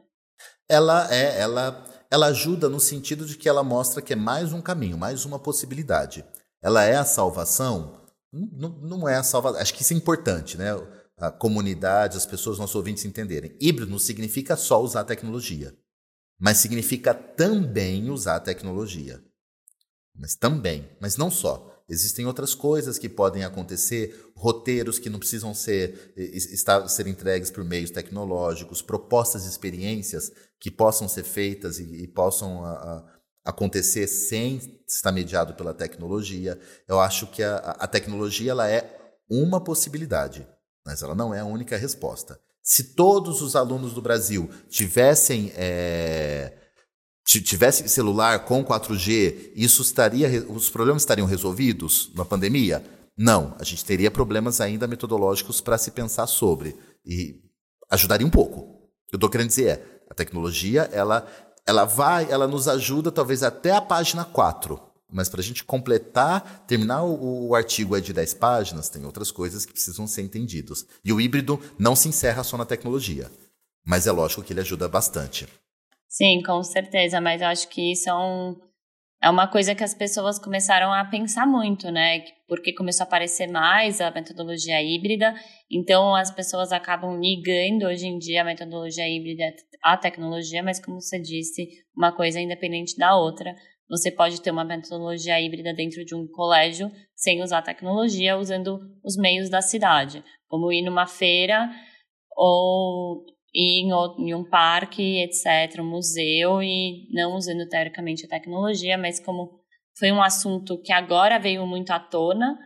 Ela 0.68 1.08
é, 1.14 1.40
ela, 1.40 1.86
ela 2.10 2.26
ajuda 2.28 2.68
no 2.68 2.80
sentido 2.80 3.24
de 3.24 3.38
que 3.38 3.48
ela 3.48 3.64
mostra 3.64 4.02
que 4.02 4.14
é 4.14 4.16
mais 4.16 4.52
um 4.52 4.62
caminho, 4.62 4.98
mais 4.98 5.26
uma 5.26 5.38
possibilidade. 5.38 6.26
Ela 6.60 6.84
é 6.84 6.96
a 6.96 7.06
salvação? 7.06 8.02
Não, 8.34 8.70
não 8.82 9.08
é 9.08 9.16
a 9.16 9.24
salvação. 9.24 9.62
Acho 9.62 9.76
que 9.76 9.84
isso 9.84 9.94
é 9.94 9.98
importante, 9.98 10.58
né? 10.58 10.72
A 11.20 11.30
comunidade, 11.30 12.18
as 12.18 12.26
pessoas, 12.26 12.58
nossos 12.58 12.76
ouvintes 12.76 13.06
entenderem. 13.06 13.56
Híbrido 13.62 13.92
não 13.92 14.00
significa 14.00 14.56
só 14.56 14.82
usar 14.82 15.02
a 15.02 15.06
tecnologia 15.06 15.72
mas 16.40 16.58
significa 16.58 17.14
também 17.14 18.10
usar 18.10 18.36
a 18.38 18.40
tecnologia. 18.40 19.24
Mas 20.14 20.36
também, 20.36 20.90
mas 21.00 21.18
não 21.18 21.30
só. 21.30 21.72
Existem 21.88 22.26
outras 22.26 22.56
coisas 22.56 22.98
que 22.98 23.08
podem 23.08 23.44
acontecer, 23.44 24.32
roteiros 24.36 24.98
que 24.98 25.10
não 25.10 25.20
precisam 25.20 25.54
ser, 25.54 26.14
estar, 26.18 26.88
ser 26.88 27.06
entregues 27.06 27.52
por 27.52 27.64
meios 27.64 27.92
tecnológicos, 27.92 28.82
propostas 28.82 29.46
experiências 29.46 30.32
que 30.60 30.72
possam 30.72 31.08
ser 31.08 31.24
feitas 31.24 31.78
e, 31.78 32.04
e 32.04 32.08
possam 32.08 32.66
a, 32.66 32.72
a, 32.72 33.16
acontecer 33.46 34.08
sem 34.08 34.82
estar 34.88 35.12
mediado 35.12 35.54
pela 35.54 35.76
tecnologia. 35.76 36.60
Eu 36.88 37.00
acho 37.00 37.28
que 37.28 37.44
a, 37.44 37.58
a 37.58 37.88
tecnologia 37.88 38.52
ela 38.52 38.68
é 38.68 39.16
uma 39.30 39.64
possibilidade, 39.64 40.48
mas 40.84 41.04
ela 41.04 41.14
não 41.14 41.36
é 41.36 41.40
a 41.40 41.46
única 41.46 41.78
resposta. 41.78 42.40
Se 42.66 42.96
todos 42.96 43.44
os 43.44 43.56
alunos 43.56 43.94
do 43.94 44.02
Brasil 44.02 44.50
tivessem, 44.68 45.52
é, 45.56 46.52
tivessem 47.24 47.88
celular 47.88 48.44
com 48.46 48.66
4G, 48.66 49.52
isso 49.56 49.84
estaria, 49.84 50.44
os 50.50 50.68
problemas 50.72 51.04
estariam 51.04 51.28
resolvidos 51.28 52.12
na 52.16 52.26
pandemia? 52.26 52.84
Não, 53.16 53.56
a 53.60 53.64
gente 53.64 53.86
teria 53.86 54.10
problemas 54.10 54.60
ainda 54.60 54.88
metodológicos 54.88 55.62
para 55.62 55.78
se 55.78 55.92
pensar 55.92 56.26
sobre 56.26 56.76
e 57.06 57.40
ajudaria 57.92 58.26
um 58.26 58.32
pouco. 58.32 58.62
O 58.62 59.10
que 59.10 59.14
eu 59.14 59.18
estou 59.18 59.30
querendo 59.30 59.50
dizer 59.50 59.68
é, 59.68 60.02
a 60.10 60.16
tecnologia, 60.16 60.90
ela, 60.92 61.24
ela 61.68 61.86
vai, 61.86 62.30
ela 62.32 62.48
nos 62.48 62.68
ajuda 62.68 63.12
talvez 63.12 63.44
até 63.44 63.74
a 63.74 63.82
página 63.82 64.26
4, 64.26 64.82
mas 65.12 65.30
para 65.30 65.40
a 65.40 65.44
gente 65.44 65.64
completar, 65.64 66.66
terminar 66.68 67.04
o, 67.04 67.50
o 67.50 67.56
artigo 67.56 67.96
é 67.96 68.02
de 68.02 68.14
10 68.14 68.34
páginas, 68.36 68.90
tem 68.90 69.06
outras 69.06 69.32
coisas 69.32 69.66
que 69.66 69.74
precisam 69.74 70.08
ser 70.08 70.24
entendidas. 70.24 70.86
E 71.04 71.14
o 71.14 71.22
híbrido 71.22 71.60
não 71.78 71.96
se 71.96 72.10
encerra 72.10 72.44
só 72.44 72.58
na 72.58 72.66
tecnologia, 72.66 73.30
mas 73.86 74.08
é 74.08 74.12
lógico 74.12 74.44
que 74.44 74.54
ele 74.54 74.62
ajuda 74.62 74.88
bastante. 74.88 75.48
Sim, 76.08 76.42
com 76.44 76.64
certeza, 76.64 77.20
mas 77.20 77.42
eu 77.42 77.48
acho 77.48 77.68
que 77.68 77.92
isso 77.92 78.10
é, 78.10 78.14
um, 78.14 78.56
é 79.22 79.30
uma 79.30 79.48
coisa 79.48 79.76
que 79.76 79.84
as 79.84 79.94
pessoas 79.94 80.40
começaram 80.40 80.92
a 80.92 81.04
pensar 81.06 81.46
muito, 81.46 81.92
né? 81.92 82.24
Porque 82.48 82.74
começou 82.74 83.04
a 83.04 83.08
aparecer 83.08 83.48
mais 83.48 84.00
a 84.00 84.12
metodologia 84.12 84.82
híbrida, 84.82 85.34
então 85.70 86.16
as 86.16 86.32
pessoas 86.32 86.72
acabam 86.72 87.20
ligando 87.20 87.84
hoje 87.84 88.08
em 88.08 88.18
dia 88.18 88.42
a 88.42 88.46
metodologia 88.46 89.08
híbrida 89.08 89.44
à 89.84 89.98
tecnologia, 89.98 90.64
mas 90.64 90.80
como 90.80 91.02
você 91.02 91.20
disse, 91.20 91.68
uma 91.96 92.16
coisa 92.16 92.40
é 92.40 92.44
independente 92.44 92.96
da 92.98 93.16
outra 93.16 93.54
você 93.90 94.12
pode 94.12 94.42
ter 94.42 94.52
uma 94.52 94.64
metodologia 94.64 95.40
híbrida 95.40 95.74
dentro 95.74 96.04
de 96.04 96.16
um 96.16 96.28
colégio 96.28 96.92
sem 97.16 97.44
usar 97.44 97.62
tecnologia, 97.62 98.38
usando 98.38 98.80
os 99.04 99.16
meios 99.16 99.50
da 99.50 99.62
cidade, 99.62 100.24
como 100.48 100.72
ir 100.72 100.82
numa 100.82 101.06
feira 101.06 101.70
ou 102.36 103.26
ir 103.54 103.88
em 104.20 104.34
um 104.34 104.44
parque, 104.44 105.24
etc., 105.24 105.80
um 105.80 105.90
museu, 105.90 106.62
e 106.62 107.08
não 107.14 107.36
usando 107.36 107.68
teoricamente 107.70 108.26
a 108.26 108.30
tecnologia, 108.30 108.98
mas 108.98 109.20
como 109.20 109.62
foi 109.98 110.12
um 110.12 110.22
assunto 110.22 110.82
que 110.82 110.92
agora 110.92 111.40
veio 111.40 111.66
muito 111.66 111.92
à 111.92 112.00
tona, 112.00 112.60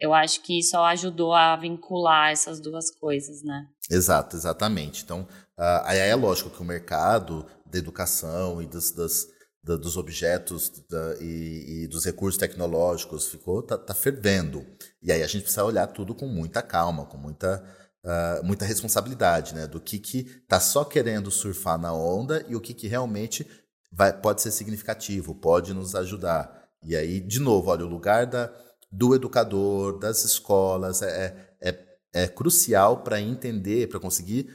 eu 0.00 0.14
acho 0.14 0.42
que 0.42 0.58
isso 0.58 0.78
ajudou 0.78 1.34
a 1.34 1.54
vincular 1.56 2.30
essas 2.30 2.58
duas 2.58 2.90
coisas, 2.90 3.42
né? 3.42 3.66
Exato, 3.90 4.34
exatamente. 4.34 5.04
Então, 5.04 5.28
uh, 5.58 5.84
aí 5.84 5.98
é 5.98 6.14
lógico 6.14 6.48
que 6.48 6.62
o 6.62 6.64
mercado 6.64 7.44
da 7.66 7.78
educação 7.78 8.62
e 8.62 8.66
das, 8.66 8.92
das 8.92 9.26
da, 9.62 9.76
dos 9.76 9.96
objetos 9.96 10.70
da, 10.88 11.16
e, 11.20 11.84
e, 11.84 11.86
dos 11.88 12.04
recursos 12.04 12.38
tecnológicos 12.38 13.28
ficou 13.28 13.62
tá, 13.62 13.76
tá, 13.76 13.94
fervendo. 13.94 14.64
E 15.02 15.12
aí 15.12 15.22
a 15.22 15.26
gente 15.26 15.42
precisa 15.42 15.64
olhar 15.64 15.86
tudo 15.88 16.14
com 16.14 16.26
muita 16.26 16.62
calma 16.62 17.06
com 17.06 17.16
muita 17.16 17.62
uh, 18.04 18.44
muita 18.44 18.64
responsabilidade 18.64 19.54
né? 19.54 19.66
Do 19.66 19.80
que 19.80 19.98
que 19.98 20.24
tá 20.48 20.58
só 20.58 20.84
querendo 20.84 21.30
surfar 21.30 21.78
na 21.78 21.92
onda 21.92 22.44
e 22.48 22.56
o 22.56 22.60
que 22.60 22.74
que 22.74 22.88
realmente 22.88 23.46
vai 23.92 24.12
pode 24.12 24.42
ser 24.42 24.50
significativo 24.50 25.34
pode 25.34 25.74
nos 25.74 25.94
ajudar. 25.94 26.68
E 26.82 26.96
aí 26.96 27.20
de 27.20 27.38
novo 27.38 27.70
olha 27.70 27.84
o 27.84 27.88
lugar 27.88 28.26
da 28.26 28.50
do 28.90 29.14
educador, 29.14 29.98
das 29.98 30.24
escolas. 30.24 31.02
É, 31.02 31.54
é, 31.60 31.78
é 32.12 32.26
crucial 32.26 33.02
para 33.02 33.20
entender, 33.20 33.88
para 33.88 34.00
conseguir 34.00 34.50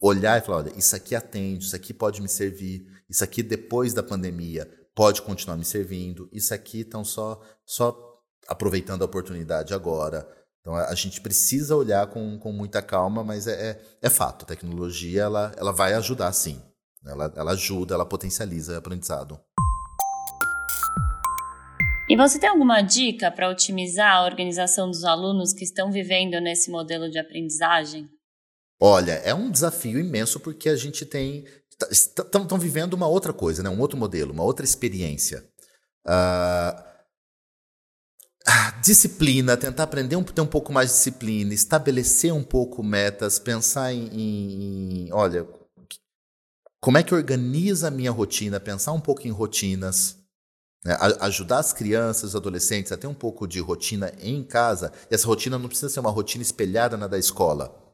olhar 0.00 0.38
e 0.38 0.44
falar: 0.44 0.58
olha, 0.58 0.72
isso 0.76 0.94
aqui 0.94 1.14
atende, 1.14 1.64
isso 1.64 1.76
aqui 1.76 1.94
pode 1.94 2.20
me 2.20 2.28
servir, 2.28 2.86
isso 3.10 3.24
aqui 3.24 3.42
depois 3.42 3.92
da 3.92 4.02
pandemia 4.02 4.70
pode 4.94 5.20
continuar 5.22 5.56
me 5.56 5.64
servindo, 5.64 6.28
isso 6.32 6.54
aqui 6.54 6.80
estão 6.80 7.04
só, 7.04 7.40
só 7.66 8.22
aproveitando 8.48 9.02
a 9.02 9.06
oportunidade 9.06 9.74
agora. 9.74 10.28
Então 10.60 10.74
a 10.74 10.94
gente 10.94 11.20
precisa 11.20 11.74
olhar 11.74 12.06
com, 12.06 12.38
com 12.38 12.52
muita 12.52 12.80
calma, 12.80 13.24
mas 13.24 13.46
é, 13.46 13.70
é, 13.70 13.82
é 14.02 14.10
fato, 14.10 14.44
a 14.44 14.46
tecnologia 14.46 15.22
ela, 15.22 15.52
ela 15.56 15.72
vai 15.72 15.94
ajudar 15.94 16.32
sim. 16.32 16.62
Ela, 17.04 17.32
ela 17.34 17.52
ajuda, 17.52 17.94
ela 17.94 18.04
potencializa 18.04 18.74
o 18.74 18.76
aprendizado. 18.76 19.40
E 22.10 22.16
você 22.16 22.38
tem 22.38 22.48
alguma 22.48 22.82
dica 22.82 23.30
para 23.30 23.48
otimizar 23.48 24.16
a 24.16 24.24
organização 24.24 24.90
dos 24.90 25.04
alunos 25.04 25.52
que 25.52 25.62
estão 25.64 25.92
vivendo 25.92 26.40
nesse 26.40 26.68
modelo 26.68 27.08
de 27.08 27.18
aprendizagem? 27.18 28.10
Olha, 28.80 29.12
é 29.12 29.32
um 29.32 29.50
desafio 29.50 29.98
imenso 30.00 30.40
porque 30.40 30.68
a 30.68 30.74
gente 30.74 31.06
tem. 31.06 31.44
Estão 31.90 32.58
vivendo 32.58 32.94
uma 32.94 33.06
outra 33.06 33.32
coisa, 33.32 33.62
né? 33.62 33.70
um 33.70 33.80
outro 33.80 33.98
modelo, 33.98 34.32
uma 34.32 34.44
outra 34.44 34.64
experiência. 34.64 35.44
Uh, 36.06 36.90
disciplina, 38.82 39.56
tentar 39.56 39.84
aprender 39.84 40.16
um, 40.16 40.22
ter 40.22 40.40
um 40.40 40.46
pouco 40.46 40.72
mais 40.72 40.90
de 40.90 40.96
disciplina, 40.96 41.54
estabelecer 41.54 42.32
um 42.32 42.42
pouco 42.42 42.82
metas, 42.82 43.38
pensar 43.38 43.92
em, 43.92 44.08
em, 44.08 45.06
em 45.06 45.12
olha, 45.12 45.46
como 46.80 46.96
é 46.96 47.02
que 47.02 47.14
organiza 47.14 47.88
a 47.88 47.90
minha 47.90 48.10
rotina, 48.10 48.58
pensar 48.58 48.92
um 48.92 49.00
pouco 49.00 49.26
em 49.26 49.30
rotinas, 49.30 50.16
né? 50.84 50.96
ajudar 51.20 51.58
as 51.58 51.72
crianças, 51.72 52.30
os 52.30 52.36
adolescentes 52.36 52.90
a 52.90 52.96
ter 52.96 53.06
um 53.06 53.14
pouco 53.14 53.46
de 53.46 53.60
rotina 53.60 54.12
em 54.18 54.42
casa. 54.42 54.92
E 55.10 55.14
essa 55.14 55.26
rotina 55.26 55.58
não 55.58 55.68
precisa 55.68 55.90
ser 55.90 56.00
uma 56.00 56.10
rotina 56.10 56.42
espelhada 56.42 56.96
na 56.96 57.06
da 57.06 57.18
escola. 57.18 57.89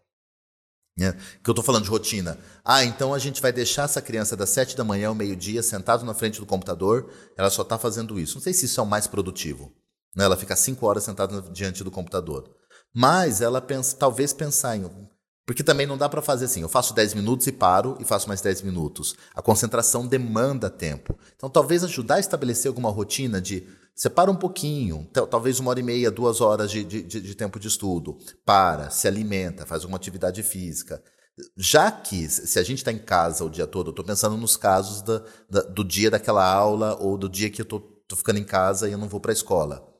Né? 0.96 1.12
Que 1.42 1.50
eu 1.50 1.52
estou 1.52 1.64
falando 1.64 1.84
de 1.84 1.90
rotina. 1.90 2.38
Ah, 2.64 2.82
então 2.84 3.12
a 3.12 3.18
gente 3.18 3.42
vai 3.42 3.52
deixar 3.52 3.84
essa 3.84 4.00
criança 4.00 4.36
das 4.36 4.50
sete 4.50 4.76
da 4.76 4.82
manhã 4.82 5.08
ao 5.08 5.14
meio-dia 5.14 5.62
sentado 5.62 6.04
na 6.04 6.14
frente 6.14 6.40
do 6.40 6.46
computador, 6.46 7.10
ela 7.36 7.50
só 7.50 7.62
está 7.62 7.78
fazendo 7.78 8.18
isso. 8.18 8.36
Não 8.36 8.42
sei 8.42 8.54
se 8.54 8.64
isso 8.64 8.80
é 8.80 8.82
o 8.82 8.86
mais 8.86 9.06
produtivo. 9.06 9.72
Né? 10.14 10.24
Ela 10.24 10.36
fica 10.36 10.56
cinco 10.56 10.86
horas 10.86 11.04
sentada 11.04 11.42
diante 11.52 11.84
do 11.84 11.90
computador. 11.90 12.50
Mas 12.94 13.42
ela 13.42 13.60
pensa, 13.60 13.94
talvez 13.94 14.32
pensar 14.32 14.74
em 14.76 14.84
porque 15.46 15.62
também 15.62 15.86
não 15.86 15.96
dá 15.96 16.08
para 16.08 16.20
fazer 16.20 16.46
assim, 16.46 16.62
eu 16.62 16.68
faço 16.68 16.92
10 16.92 17.14
minutos 17.14 17.46
e 17.46 17.52
paro 17.52 17.96
e 18.00 18.04
faço 18.04 18.26
mais 18.26 18.40
10 18.40 18.62
minutos. 18.62 19.14
A 19.32 19.40
concentração 19.40 20.04
demanda 20.04 20.68
tempo. 20.68 21.16
Então, 21.36 21.48
talvez 21.48 21.84
ajudar 21.84 22.16
a 22.16 22.20
estabelecer 22.20 22.68
alguma 22.68 22.90
rotina 22.90 23.40
de 23.40 23.64
separa 23.94 24.28
um 24.28 24.34
pouquinho, 24.34 25.08
talvez 25.30 25.60
uma 25.60 25.70
hora 25.70 25.78
e 25.78 25.84
meia, 25.84 26.10
duas 26.10 26.40
horas 26.40 26.70
de, 26.70 26.82
de, 26.82 27.02
de 27.02 27.34
tempo 27.36 27.60
de 27.60 27.68
estudo, 27.68 28.18
para, 28.44 28.90
se 28.90 29.06
alimenta, 29.06 29.64
faz 29.64 29.82
alguma 29.82 29.96
atividade 29.96 30.42
física. 30.42 31.00
Já 31.56 31.92
que, 31.92 32.28
se 32.28 32.58
a 32.58 32.62
gente 32.64 32.78
está 32.78 32.90
em 32.90 32.98
casa 32.98 33.44
o 33.44 33.50
dia 33.50 33.68
todo, 33.68 33.88
eu 33.88 33.90
estou 33.90 34.04
pensando 34.04 34.36
nos 34.36 34.56
casos 34.56 35.00
da, 35.00 35.22
da, 35.48 35.60
do 35.62 35.84
dia 35.84 36.10
daquela 36.10 36.44
aula 36.44 36.96
ou 37.00 37.16
do 37.16 37.28
dia 37.28 37.50
que 37.50 37.62
eu 37.62 37.64
estou 37.64 38.18
ficando 38.18 38.40
em 38.40 38.44
casa 38.44 38.88
e 38.88 38.92
eu 38.92 38.98
não 38.98 39.08
vou 39.08 39.20
para 39.20 39.30
a 39.30 39.34
escola 39.34 39.95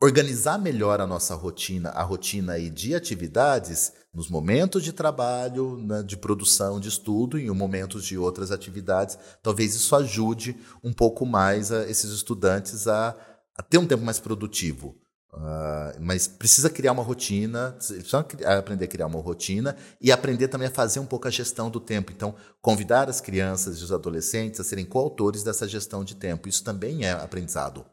organizar 0.00 0.58
melhor 0.58 1.00
a 1.00 1.06
nossa 1.06 1.34
rotina, 1.34 1.90
a 1.90 2.02
rotina 2.02 2.54
aí 2.54 2.68
de 2.68 2.94
atividades 2.94 3.92
nos 4.12 4.28
momentos 4.28 4.82
de 4.82 4.92
trabalho, 4.92 5.76
né, 5.78 6.02
de 6.02 6.16
produção, 6.16 6.78
de 6.80 6.88
estudo 6.88 7.38
em 7.38 7.50
momentos 7.50 8.04
de 8.04 8.16
outras 8.16 8.50
atividades, 8.50 9.18
talvez 9.42 9.74
isso 9.74 9.94
ajude 9.96 10.56
um 10.82 10.92
pouco 10.92 11.24
mais 11.24 11.72
a 11.72 11.88
esses 11.88 12.10
estudantes 12.10 12.86
a, 12.86 13.16
a 13.56 13.62
ter 13.62 13.78
um 13.78 13.86
tempo 13.86 14.04
mais 14.04 14.18
produtivo. 14.18 14.96
Uh, 15.32 16.00
mas 16.00 16.26
precisa 16.26 16.70
criar 16.70 16.92
uma 16.92 17.02
rotina, 17.02 17.72
precisa 17.72 18.26
aprender 18.58 18.86
a 18.86 18.88
criar 18.88 19.06
uma 19.06 19.20
rotina 19.20 19.76
e 20.00 20.10
aprender 20.10 20.48
também 20.48 20.68
a 20.68 20.70
fazer 20.70 20.98
um 20.98 21.04
pouco 21.04 21.28
a 21.28 21.30
gestão 21.30 21.68
do 21.68 21.78
tempo. 21.78 22.10
Então, 22.10 22.34
convidar 22.62 23.10
as 23.10 23.20
crianças 23.20 23.78
e 23.78 23.84
os 23.84 23.92
adolescentes 23.92 24.60
a 24.60 24.64
serem 24.64 24.86
coautores 24.86 25.42
dessa 25.42 25.68
gestão 25.68 26.02
de 26.02 26.14
tempo. 26.14 26.48
Isso 26.48 26.64
também 26.64 27.04
é 27.04 27.12
aprendizado. 27.12 27.84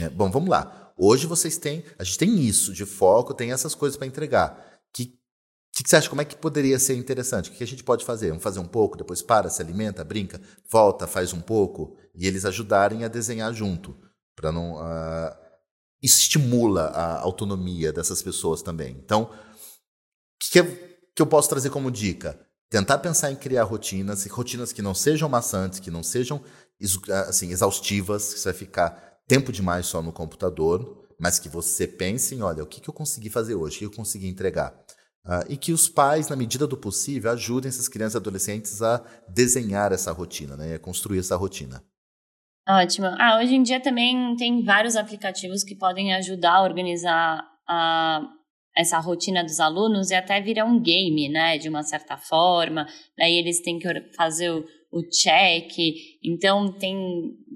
É, 0.00 0.08
bom, 0.08 0.30
vamos 0.30 0.48
lá. 0.48 0.92
Hoje 0.96 1.26
vocês 1.26 1.58
têm, 1.58 1.84
a 1.98 2.04
gente 2.04 2.16
tem 2.16 2.40
isso 2.40 2.72
de 2.72 2.86
foco, 2.86 3.34
tem 3.34 3.52
essas 3.52 3.74
coisas 3.74 3.98
para 3.98 4.06
entregar. 4.06 4.80
Que, 4.92 5.18
que, 5.74 5.82
que 5.84 5.90
você 5.90 5.96
acha? 5.96 6.08
Como 6.08 6.22
é 6.22 6.24
que 6.24 6.34
poderia 6.34 6.78
ser 6.78 6.96
interessante? 6.96 7.50
O 7.50 7.52
que 7.52 7.62
a 7.62 7.66
gente 7.66 7.84
pode 7.84 8.04
fazer? 8.04 8.28
Vamos 8.28 8.42
fazer 8.42 8.60
um 8.60 8.66
pouco, 8.66 8.96
depois 8.96 9.20
para, 9.20 9.50
se 9.50 9.60
alimenta, 9.60 10.02
brinca, 10.02 10.40
volta, 10.70 11.06
faz 11.06 11.34
um 11.34 11.40
pouco 11.40 11.98
e 12.14 12.26
eles 12.26 12.46
ajudarem 12.46 13.04
a 13.04 13.08
desenhar 13.08 13.52
junto, 13.52 13.94
para 14.34 14.50
não 14.50 14.76
uh, 14.76 15.36
estimula 16.02 16.84
a 16.86 17.20
autonomia 17.20 17.92
dessas 17.92 18.22
pessoas 18.22 18.62
também. 18.62 18.96
Então, 19.04 19.24
o 19.24 19.28
que, 20.38 20.62
que 21.14 21.20
eu 21.20 21.26
posso 21.26 21.50
trazer 21.50 21.68
como 21.68 21.90
dica? 21.90 22.40
Tentar 22.70 22.98
pensar 22.98 23.30
em 23.30 23.36
criar 23.36 23.64
rotinas, 23.64 24.24
rotinas 24.26 24.72
que 24.72 24.80
não 24.80 24.94
sejam 24.94 25.28
maçantes, 25.28 25.78
que 25.78 25.90
não 25.90 26.02
sejam 26.02 26.42
assim 27.28 27.50
exaustivas, 27.50 28.32
que 28.32 28.40
você 28.40 28.44
vai 28.50 28.58
ficar 28.58 29.09
tempo 29.30 29.52
demais 29.52 29.86
só 29.86 30.02
no 30.02 30.12
computador, 30.12 31.06
mas 31.16 31.38
que 31.38 31.48
você 31.48 31.86
pense 31.86 32.34
em, 32.34 32.42
olha, 32.42 32.64
o 32.64 32.66
que, 32.66 32.80
que 32.80 32.90
eu 32.90 32.94
consegui 32.94 33.30
fazer 33.30 33.54
hoje, 33.54 33.76
o 33.76 33.78
que 33.78 33.84
eu 33.84 33.92
consegui 33.92 34.26
entregar. 34.26 34.74
Uh, 35.24 35.46
e 35.48 35.56
que 35.56 35.72
os 35.72 35.88
pais, 35.88 36.28
na 36.28 36.34
medida 36.34 36.66
do 36.66 36.76
possível, 36.76 37.30
ajudem 37.30 37.68
essas 37.68 37.86
crianças 37.86 38.14
e 38.14 38.16
adolescentes 38.16 38.82
a 38.82 39.00
desenhar 39.28 39.92
essa 39.92 40.10
rotina, 40.10 40.56
né, 40.56 40.74
a 40.74 40.78
construir 40.80 41.20
essa 41.20 41.36
rotina. 41.36 41.80
Ótimo. 42.68 43.06
Ah, 43.20 43.38
hoje 43.40 43.54
em 43.54 43.62
dia 43.62 43.78
também 43.78 44.34
tem 44.34 44.64
vários 44.64 44.96
aplicativos 44.96 45.62
que 45.62 45.76
podem 45.76 46.12
ajudar 46.14 46.54
a 46.54 46.62
organizar 46.62 47.40
a, 47.68 48.22
essa 48.76 48.98
rotina 48.98 49.44
dos 49.44 49.60
alunos 49.60 50.10
e 50.10 50.14
até 50.16 50.40
virar 50.40 50.64
um 50.64 50.80
game, 50.80 51.28
né, 51.28 51.56
de 51.56 51.68
uma 51.68 51.84
certa 51.84 52.16
forma. 52.16 52.84
Daí 53.16 53.34
eles 53.38 53.62
têm 53.62 53.78
que 53.78 53.86
fazer 54.16 54.50
o 54.50 54.64
o 54.90 55.02
check. 55.08 55.72
Então, 56.24 56.72
tem 56.72 56.96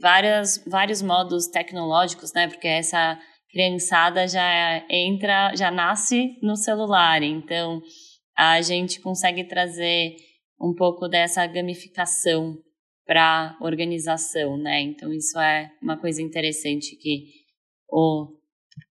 várias, 0.01 0.63
vários 0.67 1.03
modos 1.03 1.49
tecnológicos, 1.49 2.33
né? 2.33 2.49
Porque 2.49 2.69
essa 2.69 3.19
criançada 3.51 4.27
já 4.27 4.85
entra, 4.89 5.55
já 5.55 5.71
nasce 5.71 6.39
no 6.43 6.57
celular. 6.57 7.23
Então, 7.23 7.81
a 8.37 8.61
gente 8.63 9.01
consegue 9.01 9.45
trazer 9.45 10.17
um 10.61 10.75
pouco 10.75 11.09
dessa 11.09 11.47
gamificação 11.47 12.57
para 13.07 13.57
organização, 13.61 14.57
né? 14.57 14.81
Então, 14.81 15.13
isso 15.13 15.39
é 15.39 15.71
uma 15.83 15.97
coisa 15.97 16.23
interessante 16.23 16.97
que 16.97 17.27
o 17.89 18.29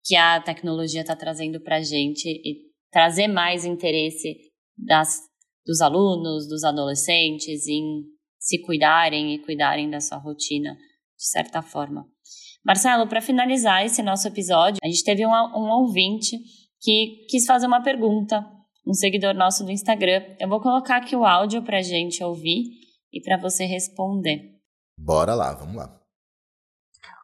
que 0.04 0.16
a 0.16 0.40
tecnologia 0.40 1.02
está 1.02 1.14
trazendo 1.14 1.60
para 1.60 1.76
a 1.76 1.82
gente 1.82 2.28
e 2.28 2.70
trazer 2.90 3.28
mais 3.28 3.64
interesse 3.64 4.36
das, 4.76 5.20
dos 5.64 5.80
alunos, 5.80 6.48
dos 6.48 6.64
adolescentes 6.64 7.66
em 7.66 8.02
se 8.40 8.58
cuidarem 8.62 9.34
e 9.34 9.38
cuidarem 9.38 9.90
da 9.90 10.00
sua 10.00 10.16
rotina, 10.16 10.74
de 10.74 11.26
certa 11.28 11.60
forma. 11.60 12.06
Marcelo, 12.64 13.06
para 13.06 13.20
finalizar 13.20 13.84
esse 13.84 14.02
nosso 14.02 14.26
episódio, 14.26 14.78
a 14.82 14.88
gente 14.88 15.04
teve 15.04 15.26
um, 15.26 15.30
um 15.30 15.70
ouvinte 15.70 16.38
que 16.80 17.26
quis 17.28 17.44
fazer 17.44 17.66
uma 17.66 17.82
pergunta, 17.82 18.44
um 18.86 18.94
seguidor 18.94 19.34
nosso 19.34 19.64
do 19.64 19.70
Instagram. 19.70 20.22
Eu 20.40 20.48
vou 20.48 20.60
colocar 20.60 20.96
aqui 20.96 21.14
o 21.14 21.24
áudio 21.24 21.62
para 21.62 21.78
a 21.78 21.82
gente 21.82 22.24
ouvir 22.24 22.64
e 23.12 23.20
para 23.20 23.36
você 23.36 23.64
responder. 23.64 24.40
Bora 24.98 25.34
lá, 25.34 25.54
vamos 25.54 25.76
lá. 25.76 26.00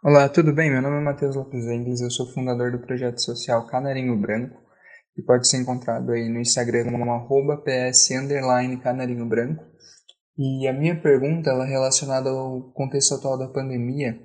Olá, 0.03 0.29
tudo 0.29 0.55
bem? 0.55 0.71
Meu 0.71 0.83
nome 0.83 0.99
é 0.99 1.01
Matheus 1.01 1.35
Lopes 1.35 1.65
Engels, 1.67 2.01
eu 2.01 2.11
sou 2.11 2.27
fundador 2.33 2.71
do 2.71 2.79
projeto 2.79 3.19
social 3.19 3.67
Canarinho 3.67 4.19
Branco, 4.19 4.57
que 5.15 5.23
pode 5.23 5.49
ser 5.49 5.61
encontrado 5.61 6.13
aí 6.13 6.29
no 6.29 6.41
Instagram 6.41 6.93
como 6.93 7.11
arroba 7.11 7.57
ps 7.63 8.09
canarinho 8.83 9.27
branco. 9.27 9.65
E 10.39 10.69
a 10.69 10.73
minha 10.73 11.01
pergunta 11.01 11.51
ela 11.51 11.65
é 11.65 11.71
relacionada 11.71 12.29
ao 12.29 12.71
contexto 12.73 13.15
atual 13.15 13.39
da 13.39 13.49
pandemia. 13.49 14.21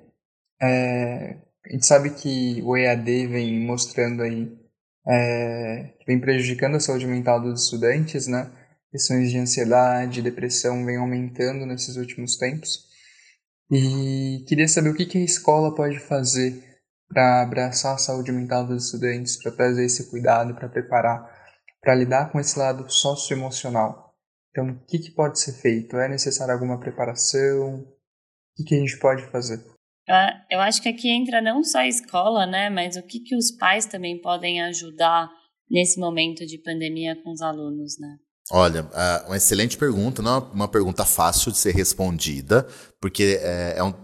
É, 0.60 1.38
a 1.64 1.72
gente 1.72 1.86
sabe 1.86 2.10
que 2.10 2.60
o 2.62 2.76
EAD 2.76 3.26
vem 3.28 3.64
mostrando 3.64 4.22
aí, 4.22 4.52
é, 5.08 5.94
vem 6.06 6.20
prejudicando 6.20 6.76
a 6.76 6.80
saúde 6.80 7.06
mental 7.06 7.40
dos 7.40 7.64
estudantes, 7.64 8.26
né? 8.26 8.50
Questões 8.90 9.30
de 9.30 9.38
ansiedade, 9.38 10.20
depressão 10.20 10.84
vem 10.84 10.98
aumentando 10.98 11.64
nesses 11.64 11.96
últimos 11.96 12.36
tempos. 12.36 12.92
E 13.70 14.44
queria 14.46 14.68
saber 14.68 14.90
o 14.90 14.94
que, 14.94 15.06
que 15.06 15.16
a 15.16 15.24
escola 15.24 15.74
pode 15.74 15.98
fazer 15.98 16.62
para 17.08 17.42
abraçar 17.42 17.94
a 17.94 17.98
saúde 17.98 18.30
mental 18.30 18.66
dos 18.66 18.86
estudantes, 18.86 19.42
para 19.42 19.52
trazer 19.52 19.86
esse 19.86 20.10
cuidado, 20.10 20.54
para 20.54 20.68
preparar, 20.68 21.26
para 21.80 21.94
lidar 21.94 22.30
com 22.30 22.38
esse 22.38 22.58
lado 22.58 22.90
socioemocional. 22.90 24.11
Então, 24.52 24.68
o 24.68 24.86
que, 24.86 24.98
que 24.98 25.10
pode 25.10 25.40
ser 25.40 25.52
feito? 25.54 25.96
É 25.96 26.08
necessária 26.08 26.52
alguma 26.52 26.78
preparação? 26.78 27.80
O 27.80 27.86
que, 28.54 28.64
que 28.64 28.74
a 28.74 28.78
gente 28.78 28.98
pode 28.98 29.26
fazer? 29.30 29.64
Ah, 30.08 30.44
eu 30.50 30.60
acho 30.60 30.82
que 30.82 30.88
aqui 30.88 31.08
entra 31.08 31.40
não 31.40 31.64
só 31.64 31.78
a 31.78 31.88
escola, 31.88 32.46
né, 32.46 32.68
mas 32.68 32.96
o 32.96 33.02
que, 33.02 33.20
que 33.20 33.34
os 33.34 33.50
pais 33.50 33.86
também 33.86 34.20
podem 34.20 34.62
ajudar 34.62 35.30
nesse 35.70 35.98
momento 35.98 36.44
de 36.44 36.58
pandemia 36.58 37.16
com 37.22 37.32
os 37.32 37.40
alunos, 37.40 37.98
né? 37.98 38.16
Olha, 38.50 38.86
ah, 38.92 39.24
uma 39.26 39.36
excelente 39.36 39.78
pergunta, 39.78 40.20
não 40.20 40.36
é 40.36 40.38
uma 40.52 40.68
pergunta 40.68 41.04
fácil 41.04 41.50
de 41.50 41.56
ser 41.56 41.74
respondida, 41.74 42.66
porque 43.00 43.38
é, 43.40 43.78
é 43.78 43.82
um, 43.82 43.94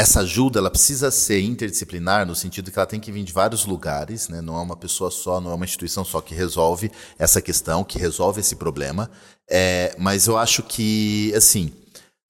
essa 0.00 0.20
ajuda 0.20 0.58
ela 0.58 0.70
precisa 0.70 1.10
ser 1.10 1.42
interdisciplinar 1.42 2.26
no 2.26 2.34
sentido 2.34 2.70
que 2.70 2.78
ela 2.78 2.86
tem 2.86 2.98
que 2.98 3.12
vir 3.12 3.22
de 3.22 3.34
vários 3.34 3.66
lugares, 3.66 4.30
né? 4.30 4.40
não 4.40 4.56
é 4.56 4.62
uma 4.62 4.76
pessoa 4.76 5.10
só, 5.10 5.42
não 5.42 5.50
é 5.50 5.54
uma 5.54 5.64
instituição 5.66 6.06
só 6.06 6.22
que 6.22 6.34
resolve 6.34 6.90
essa 7.18 7.42
questão, 7.42 7.84
que 7.84 7.98
resolve 7.98 8.40
esse 8.40 8.56
problema. 8.56 9.10
É, 9.48 9.94
mas 9.98 10.26
eu 10.26 10.38
acho 10.38 10.62
que, 10.62 11.34
assim, 11.36 11.70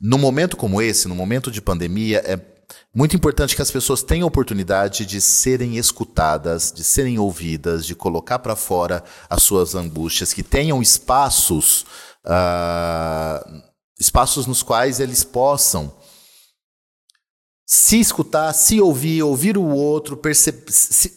no 0.01 0.19
momento 0.19 0.57
como 0.57 0.83
esse, 0.83 1.07
no 1.07 1.15
momento 1.15 1.49
de 1.49 1.63
pandemia, 1.63 2.19
é 2.27 2.41
muito 2.93 3.15
importante 3.15 3.55
que 3.55 3.63
as 3.63 3.71
pessoas 3.71 4.03
tenham 4.03 4.27
oportunidade 4.27 5.07
de 5.07 5.21
serem 5.21 5.77
escutadas, 5.77 6.73
de 6.73 6.83
serem 6.83 7.21
ouvidas, 7.21 7.87
de 7.87 7.95
colocar 7.95 8.41
para 8.41 8.57
fora 8.57 9.05
as 9.29 9.45
suas 9.45 9.77
angústias, 9.77 10.33
que 10.33 10.43
tenham 10.43 10.83
espaços, 10.83 11.87
uh, 12.27 13.63
espaços 13.97 14.49
nos 14.49 14.61
quais 14.61 14.99
eles 14.99 15.23
possam 15.23 16.00
se 17.73 18.01
escutar, 18.01 18.53
se 18.53 18.81
ouvir, 18.81 19.23
ouvir 19.23 19.57
o 19.57 19.65
outro, 19.65 20.17
perceber, 20.17 20.65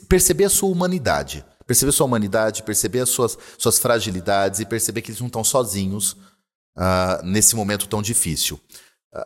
perceber 0.08 0.44
a 0.44 0.50
sua 0.52 0.70
humanidade. 0.70 1.44
Perceber 1.66 1.92
sua 1.92 2.06
humanidade, 2.06 2.62
perceber 2.62 3.00
as 3.00 3.10
suas, 3.10 3.36
suas 3.58 3.80
fragilidades 3.80 4.60
e 4.60 4.66
perceber 4.66 5.02
que 5.02 5.10
eles 5.10 5.20
não 5.20 5.26
estão 5.26 5.44
sozinhos 5.44 6.12
uh, 6.78 7.24
nesse 7.24 7.56
momento 7.56 7.88
tão 7.88 8.04
difícil. 8.04 8.60
Uh, 9.12 9.26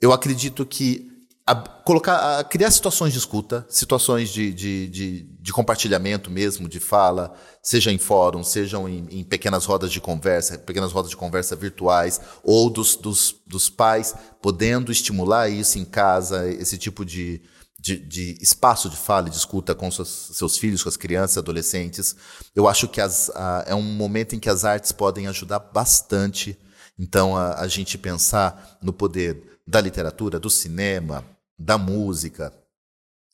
eu 0.00 0.12
acredito 0.12 0.66
que 0.66 1.08
a, 1.48 1.54
colocar, 1.54 2.38
a, 2.38 2.44
criar 2.44 2.70
situações 2.70 3.14
de 3.14 3.18
escuta, 3.18 3.64
situações 3.70 4.28
de, 4.28 4.52
de, 4.52 4.88
de, 4.88 5.22
de, 5.22 5.52
compartilhamento 5.52 6.30
mesmo, 6.30 6.68
de 6.68 6.78
fala, 6.78 7.34
seja 7.62 7.90
em 7.90 7.96
fóruns, 7.96 8.48
sejam 8.48 8.86
em, 8.86 9.06
em, 9.10 9.24
pequenas 9.24 9.64
rodas 9.64 9.90
de 9.90 9.98
conversa, 9.98 10.58
pequenas 10.58 10.92
rodas 10.92 11.08
de 11.08 11.16
conversa 11.16 11.56
virtuais, 11.56 12.20
ou 12.44 12.68
dos, 12.68 12.96
dos, 12.96 13.34
dos 13.46 13.70
pais 13.70 14.14
podendo 14.42 14.92
estimular 14.92 15.48
isso 15.48 15.78
em 15.78 15.86
casa, 15.86 16.46
esse 16.50 16.76
tipo 16.76 17.02
de, 17.02 17.40
de, 17.80 17.96
de, 17.96 18.36
espaço 18.42 18.90
de 18.90 18.96
fala 18.98 19.28
e 19.28 19.30
de 19.30 19.38
escuta 19.38 19.74
com 19.74 19.90
seus, 19.90 20.32
seus, 20.34 20.58
filhos, 20.58 20.82
com 20.82 20.90
as 20.90 20.98
crianças, 20.98 21.38
adolescentes. 21.38 22.14
Eu 22.54 22.68
acho 22.68 22.86
que 22.88 23.00
as, 23.00 23.30
a, 23.30 23.64
é 23.66 23.74
um 23.74 23.80
momento 23.80 24.34
em 24.34 24.38
que 24.38 24.50
as 24.50 24.66
artes 24.66 24.92
podem 24.92 25.26
ajudar 25.28 25.60
bastante. 25.60 26.58
Então, 26.98 27.34
a, 27.34 27.60
a 27.60 27.66
gente 27.66 27.96
pensar 27.96 28.76
no 28.82 28.92
poder 28.92 29.58
da 29.66 29.80
literatura, 29.80 30.38
do 30.38 30.50
cinema, 30.50 31.24
da 31.58 31.76
música, 31.76 32.52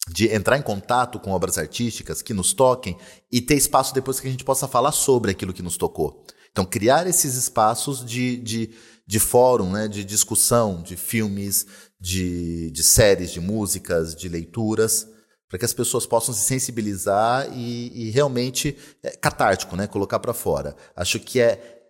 de 0.09 0.29
entrar 0.29 0.59
em 0.59 0.63
contato 0.63 1.19
com 1.19 1.33
obras 1.33 1.59
artísticas 1.59 2.23
que 2.23 2.35
nos 2.35 2.53
toquem 2.53 2.97
e 3.31 3.41
ter 3.41 3.57
espaço 3.57 3.95
depois 3.95 4.21
que 4.21 4.29
a 4.29 4.31
gente 4.31 4.45
possa 4.45 4.69
falar 4.69 4.93
sobre 4.93 5.31
aquilo 5.31 5.53
que 5.53 5.63
nos 5.63 5.77
tocou. 5.77 6.25
Então, 6.51 6.65
criar 6.65 7.07
esses 7.07 7.35
espaços 7.35 8.05
de, 8.05 8.37
de, 8.37 8.71
de 9.07 9.19
fórum, 9.19 9.73
né, 9.73 9.89
de 9.89 10.05
discussão 10.05 10.83
de 10.83 10.97
filmes, 10.97 11.67
de, 12.01 12.71
de 12.71 12.83
séries, 12.83 13.33
de 13.33 13.41
músicas, 13.41 14.15
de 14.15 14.29
leituras, 14.29 15.09
para 15.49 15.59
que 15.59 15.65
as 15.65 15.73
pessoas 15.73 16.07
possam 16.07 16.35
se 16.35 16.43
sensibilizar 16.43 17.49
e, 17.53 18.09
e 18.09 18.11
realmente 18.11 18.77
é, 19.03 19.11
catártico, 19.11 19.75
né, 19.75 19.87
colocar 19.87 20.19
para 20.19 20.33
fora. 20.33 20.77
Acho 20.95 21.19
que 21.19 21.41
é 21.41 21.83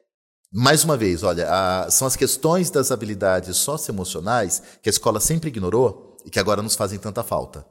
mais 0.53 0.85
uma 0.85 0.97
vez, 0.97 1.25
olha, 1.25 1.49
a, 1.51 1.90
são 1.90 2.07
as 2.07 2.14
questões 2.14 2.70
das 2.70 2.92
habilidades 2.92 3.57
socioemocionais 3.57 4.62
que 4.81 4.88
a 4.88 4.92
escola 4.92 5.18
sempre 5.18 5.49
ignorou 5.49 6.13
e 6.25 6.31
que 6.31 6.39
agora 6.39 6.63
nos 6.63 6.75
fazem 6.75 6.99
tanta 6.99 7.23
falta. 7.23 7.67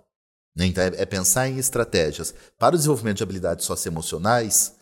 Né? 0.56 0.66
Então, 0.66 0.84
é, 0.84 0.92
é 0.96 1.06
pensar 1.06 1.48
em 1.48 1.58
estratégias 1.58 2.34
para 2.58 2.76
o 2.76 2.78
desenvolvimento 2.78 3.18
de 3.18 3.24
habilidades 3.24 3.66
socioemocionais 3.66 4.76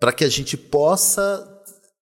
para 0.00 0.12
que 0.12 0.24
a 0.24 0.28
gente 0.28 0.56
possa 0.56 1.46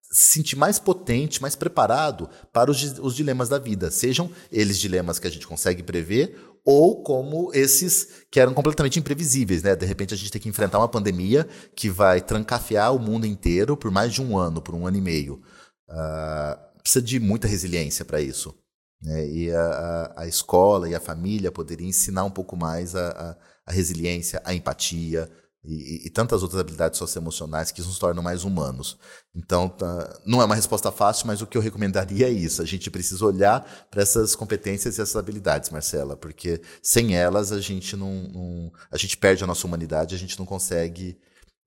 se 0.09 0.33
sentir 0.33 0.55
mais 0.55 0.79
potente, 0.79 1.41
mais 1.41 1.55
preparado 1.55 2.29
para 2.53 2.71
os, 2.71 2.97
os 2.99 3.15
dilemas 3.15 3.49
da 3.49 3.59
vida, 3.59 3.91
sejam 3.91 4.31
eles 4.51 4.79
dilemas 4.79 5.19
que 5.19 5.27
a 5.27 5.29
gente 5.29 5.45
consegue 5.45 5.83
prever 5.83 6.39
ou 6.63 7.01
como 7.01 7.49
esses 7.53 8.25
que 8.29 8.39
eram 8.39 8.53
completamente 8.53 8.99
imprevisíveis, 8.99 9.63
né? 9.63 9.73
De 9.73 9.85
repente 9.85 10.13
a 10.13 10.17
gente 10.17 10.31
tem 10.31 10.41
que 10.41 10.49
enfrentar 10.49 10.79
uma 10.79 10.89
pandemia 10.89 11.47
que 11.73 11.89
vai 11.89 12.19
trancafiar 12.19 12.93
o 12.93 12.99
mundo 12.99 13.25
inteiro 13.25 13.77
por 13.77 13.89
mais 13.89 14.13
de 14.13 14.21
um 14.21 14.37
ano, 14.37 14.61
por 14.61 14.75
um 14.75 14.85
ano 14.85 14.97
e 14.97 15.01
meio. 15.01 15.41
Uh, 15.89 16.81
precisa 16.81 17.01
de 17.01 17.19
muita 17.19 17.47
resiliência 17.47 18.03
para 18.03 18.19
isso. 18.19 18.53
Né? 19.01 19.27
E 19.27 19.51
a, 19.51 20.13
a, 20.17 20.27
escola 20.27 20.89
e 20.89 20.95
a 20.95 20.99
família 20.99 21.51
poderiam 21.51 21.87
ensinar 21.87 22.23
um 22.23 22.31
pouco 22.31 22.55
mais 22.55 22.95
a, 22.95 23.09
a, 23.09 23.37
a 23.67 23.71
resiliência, 23.71 24.41
a 24.43 24.53
empatia 24.53 25.29
e, 25.63 25.73
e, 25.73 26.07
e, 26.07 26.09
tantas 26.09 26.43
outras 26.43 26.59
habilidades 26.59 26.97
socioemocionais 26.97 27.71
que 27.71 27.81
nos 27.81 27.99
tornam 27.99 28.23
mais 28.23 28.43
humanos. 28.43 28.97
Então, 29.35 29.67
tá, 29.67 30.19
não 30.25 30.41
é 30.41 30.45
uma 30.45 30.55
resposta 30.55 30.91
fácil, 30.91 31.27
mas 31.27 31.41
o 31.41 31.47
que 31.47 31.57
eu 31.57 31.61
recomendaria 31.61 32.27
é 32.27 32.31
isso. 32.31 32.61
A 32.61 32.65
gente 32.65 32.89
precisa 32.89 33.25
olhar 33.25 33.87
para 33.91 34.01
essas 34.01 34.35
competências 34.35 34.97
e 34.97 35.01
essas 35.01 35.15
habilidades, 35.15 35.69
Marcela, 35.69 36.15
porque 36.15 36.61
sem 36.81 37.15
elas 37.15 37.51
a 37.51 37.59
gente 37.59 37.95
não, 37.95 38.13
não 38.29 38.71
a 38.89 38.97
gente 38.97 39.17
perde 39.17 39.43
a 39.43 39.47
nossa 39.47 39.67
humanidade, 39.67 40.15
a 40.15 40.17
gente 40.17 40.39
não 40.39 40.45
consegue 40.45 41.19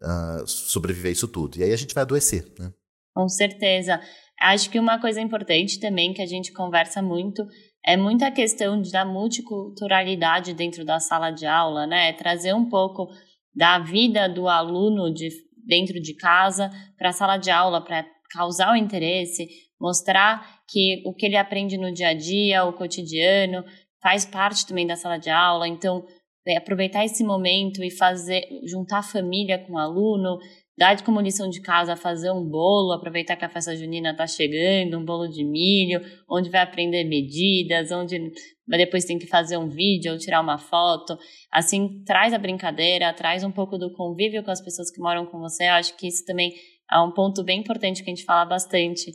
uh, 0.03 0.47
sobreviver 0.47 1.11
a 1.11 1.13
isso 1.13 1.29
tudo. 1.29 1.59
E 1.59 1.63
aí 1.63 1.73
a 1.73 1.77
gente 1.77 1.95
vai 1.95 2.03
adoecer, 2.03 2.51
né? 2.59 2.73
Com 3.15 3.29
certeza. 3.29 4.01
Acho 4.41 4.71
que 4.71 4.81
uma 4.81 4.99
coisa 4.99 5.21
importante 5.21 5.79
também 5.79 6.15
que 6.15 6.23
a 6.23 6.27
gente 6.27 6.53
conversa 6.53 7.03
muito 7.03 7.47
é 7.85 7.97
muita 7.97 8.31
questão 8.31 8.81
da 8.81 9.05
multiculturalidade 9.05 10.55
dentro 10.55 10.85
da 10.85 10.99
sala 10.99 11.31
de 11.31 11.47
aula, 11.47 11.87
né? 11.87 12.13
Trazer 12.15 12.55
um 12.55 12.69
pouco 12.69 13.09
da 13.55 13.79
vida 13.79 14.29
do 14.29 14.49
aluno 14.49 15.13
de, 15.13 15.29
dentro 15.67 16.01
de 16.01 16.15
casa 16.15 16.71
para 16.97 17.11
a 17.11 17.13
sala 17.13 17.37
de 17.37 17.51
aula, 17.51 17.83
para 17.83 18.07
causar 18.31 18.73
o 18.73 18.77
interesse, 18.77 19.47
mostrar 19.79 20.61
que 20.69 21.03
o 21.05 21.13
que 21.13 21.27
ele 21.27 21.37
aprende 21.37 21.77
no 21.77 21.93
dia 21.93 22.09
a 22.09 22.15
dia, 22.15 22.65
o 22.65 22.73
cotidiano, 22.73 23.65
faz 24.03 24.25
parte 24.25 24.67
também 24.67 24.87
da 24.87 24.97
sala 24.97 25.19
de 25.19 25.29
aula. 25.29 25.69
Então, 25.69 26.07
é, 26.47 26.57
aproveitar 26.57 27.05
esse 27.05 27.23
momento 27.23 27.85
e 27.85 27.91
fazer 27.91 28.43
juntar 28.65 29.03
família 29.03 29.59
com 29.59 29.75
o 29.75 29.79
aluno, 29.79 30.39
dar 30.81 31.03
como 31.03 31.21
lição 31.21 31.51
de 31.51 31.61
casa 31.61 31.95
fazer 31.95 32.31
um 32.31 32.43
bolo, 32.43 32.93
aproveitar 32.93 33.37
que 33.37 33.45
a 33.45 33.51
festa 33.51 33.77
junina 33.77 34.13
está 34.13 34.27
chegando, 34.27 34.99
um 34.99 35.05
bolo 35.05 35.29
de 35.29 35.45
milho, 35.45 36.01
onde 36.27 36.49
vai 36.49 36.63
aprender 36.63 37.05
medidas, 37.05 37.93
onde 37.93 38.33
depois 38.67 39.05
tem 39.05 39.19
que 39.19 39.27
fazer 39.27 39.59
um 39.59 39.69
vídeo 39.69 40.11
ou 40.11 40.19
tirar 40.19 40.41
uma 40.41 40.57
foto. 40.57 41.19
Assim, 41.53 42.03
traz 42.07 42.33
a 42.33 42.39
brincadeira, 42.39 43.13
traz 43.13 43.45
um 43.45 43.53
pouco 43.53 43.77
do 43.77 43.93
convívio 43.93 44.43
com 44.43 44.51
as 44.51 44.63
pessoas 44.63 44.91
que 44.91 45.03
moram 45.03 45.27
com 45.27 45.39
você. 45.39 45.65
Eu 45.65 45.75
acho 45.75 45.95
que 45.99 46.09
isso 46.09 46.25
também 46.25 46.55
é 46.91 46.99
um 46.99 47.13
ponto 47.13 47.45
bem 47.45 47.61
importante 47.61 48.03
que 48.03 48.11
a 48.11 48.15
gente 48.15 48.25
fala 48.25 48.47
bastante. 48.47 49.13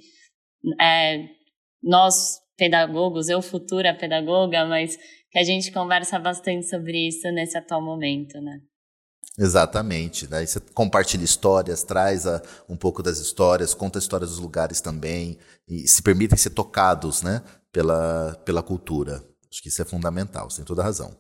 É, 0.80 1.26
nós, 1.82 2.38
pedagogos, 2.56 3.28
eu 3.28 3.42
futura 3.42 3.92
pedagoga, 3.92 4.66
mas 4.66 4.96
que 5.32 5.40
a 5.40 5.44
gente 5.44 5.72
conversa 5.72 6.20
bastante 6.20 6.68
sobre 6.68 7.08
isso 7.08 7.28
nesse 7.32 7.58
atual 7.58 7.84
momento, 7.84 8.40
né? 8.40 8.60
Exatamente. 9.38 10.28
Daí 10.28 10.42
né? 10.42 10.48
você 10.48 10.60
compartilha 10.74 11.24
histórias, 11.24 11.84
traz 11.84 12.26
a, 12.26 12.42
um 12.70 12.78
pouco 12.78 13.04
das 13.04 13.18
histórias, 13.18 13.74
conta 13.74 14.00
histórias 14.00 14.30
dos 14.30 14.40
lugares 14.40 14.82
também 14.82 15.38
e 15.68 15.88
se 15.88 16.02
permitem 16.02 16.38
ser 16.38 16.52
tocados 16.52 17.22
né, 17.22 17.42
pela, 17.72 18.40
pela 18.46 18.64
cultura. 18.64 19.24
Acho 19.52 19.62
que 19.62 19.70
isso 19.70 19.82
é 19.82 19.86
fundamental, 19.86 20.50
você 20.50 20.58
tem 20.58 20.66
toda 20.66 20.82
a 20.82 20.86
razão. 20.86 21.16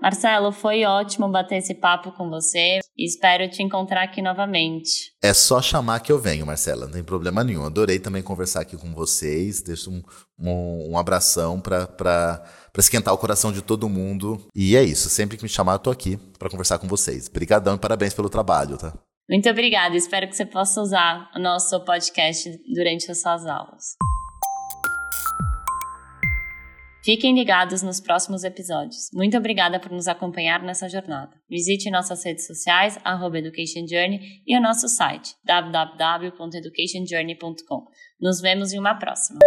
Marcelo, 0.00 0.50
foi 0.50 0.84
ótimo 0.84 1.28
bater 1.28 1.58
esse 1.58 1.74
papo 1.74 2.10
com 2.12 2.30
você 2.30 2.78
e 2.96 3.04
espero 3.04 3.50
te 3.50 3.62
encontrar 3.62 4.02
aqui 4.02 4.22
novamente. 4.22 5.12
É 5.22 5.34
só 5.34 5.60
chamar 5.60 6.00
que 6.00 6.10
eu 6.10 6.18
venho, 6.18 6.46
Marcela, 6.46 6.86
não 6.86 6.92
tem 6.92 7.04
problema 7.04 7.44
nenhum. 7.44 7.66
Adorei 7.66 7.98
também 7.98 8.22
conversar 8.22 8.62
aqui 8.62 8.78
com 8.78 8.94
vocês. 8.94 9.60
Deixo 9.60 9.90
um, 9.90 10.02
um, 10.38 10.92
um 10.92 10.98
abração 10.98 11.60
para 11.60 12.42
esquentar 12.78 13.12
o 13.12 13.18
coração 13.18 13.52
de 13.52 13.60
todo 13.60 13.90
mundo. 13.90 14.40
E 14.54 14.74
é 14.74 14.82
isso, 14.82 15.10
sempre 15.10 15.36
que 15.36 15.42
me 15.42 15.48
chamar, 15.50 15.74
eu 15.74 15.78
tô 15.78 15.90
aqui 15.90 16.16
para 16.38 16.48
conversar 16.48 16.78
com 16.78 16.88
vocês. 16.88 17.28
Obrigadão 17.28 17.74
e 17.74 17.78
parabéns 17.78 18.14
pelo 18.14 18.30
trabalho, 18.30 18.78
tá? 18.78 18.94
Muito 19.28 19.48
obrigada, 19.48 19.94
espero 19.96 20.26
que 20.26 20.34
você 20.34 20.46
possa 20.46 20.80
usar 20.80 21.30
o 21.36 21.38
nosso 21.38 21.78
podcast 21.84 22.50
durante 22.74 23.10
as 23.10 23.20
suas 23.20 23.46
aulas. 23.46 23.96
Fiquem 27.10 27.34
ligados 27.34 27.82
nos 27.82 28.00
próximos 28.00 28.44
episódios. 28.44 29.10
Muito 29.12 29.36
obrigada 29.36 29.80
por 29.80 29.90
nos 29.90 30.06
acompanhar 30.06 30.62
nessa 30.62 30.88
jornada. 30.88 31.32
Visite 31.50 31.90
nossas 31.90 32.24
redes 32.24 32.46
sociais, 32.46 33.00
Education 33.34 33.84
Journey, 33.84 34.20
e 34.46 34.56
o 34.56 34.62
nosso 34.62 34.88
site, 34.88 35.34
www.educationjourney.com. 35.44 37.84
Nos 38.20 38.40
vemos 38.40 38.72
em 38.72 38.78
uma 38.78 38.94
próxima. 38.94 39.40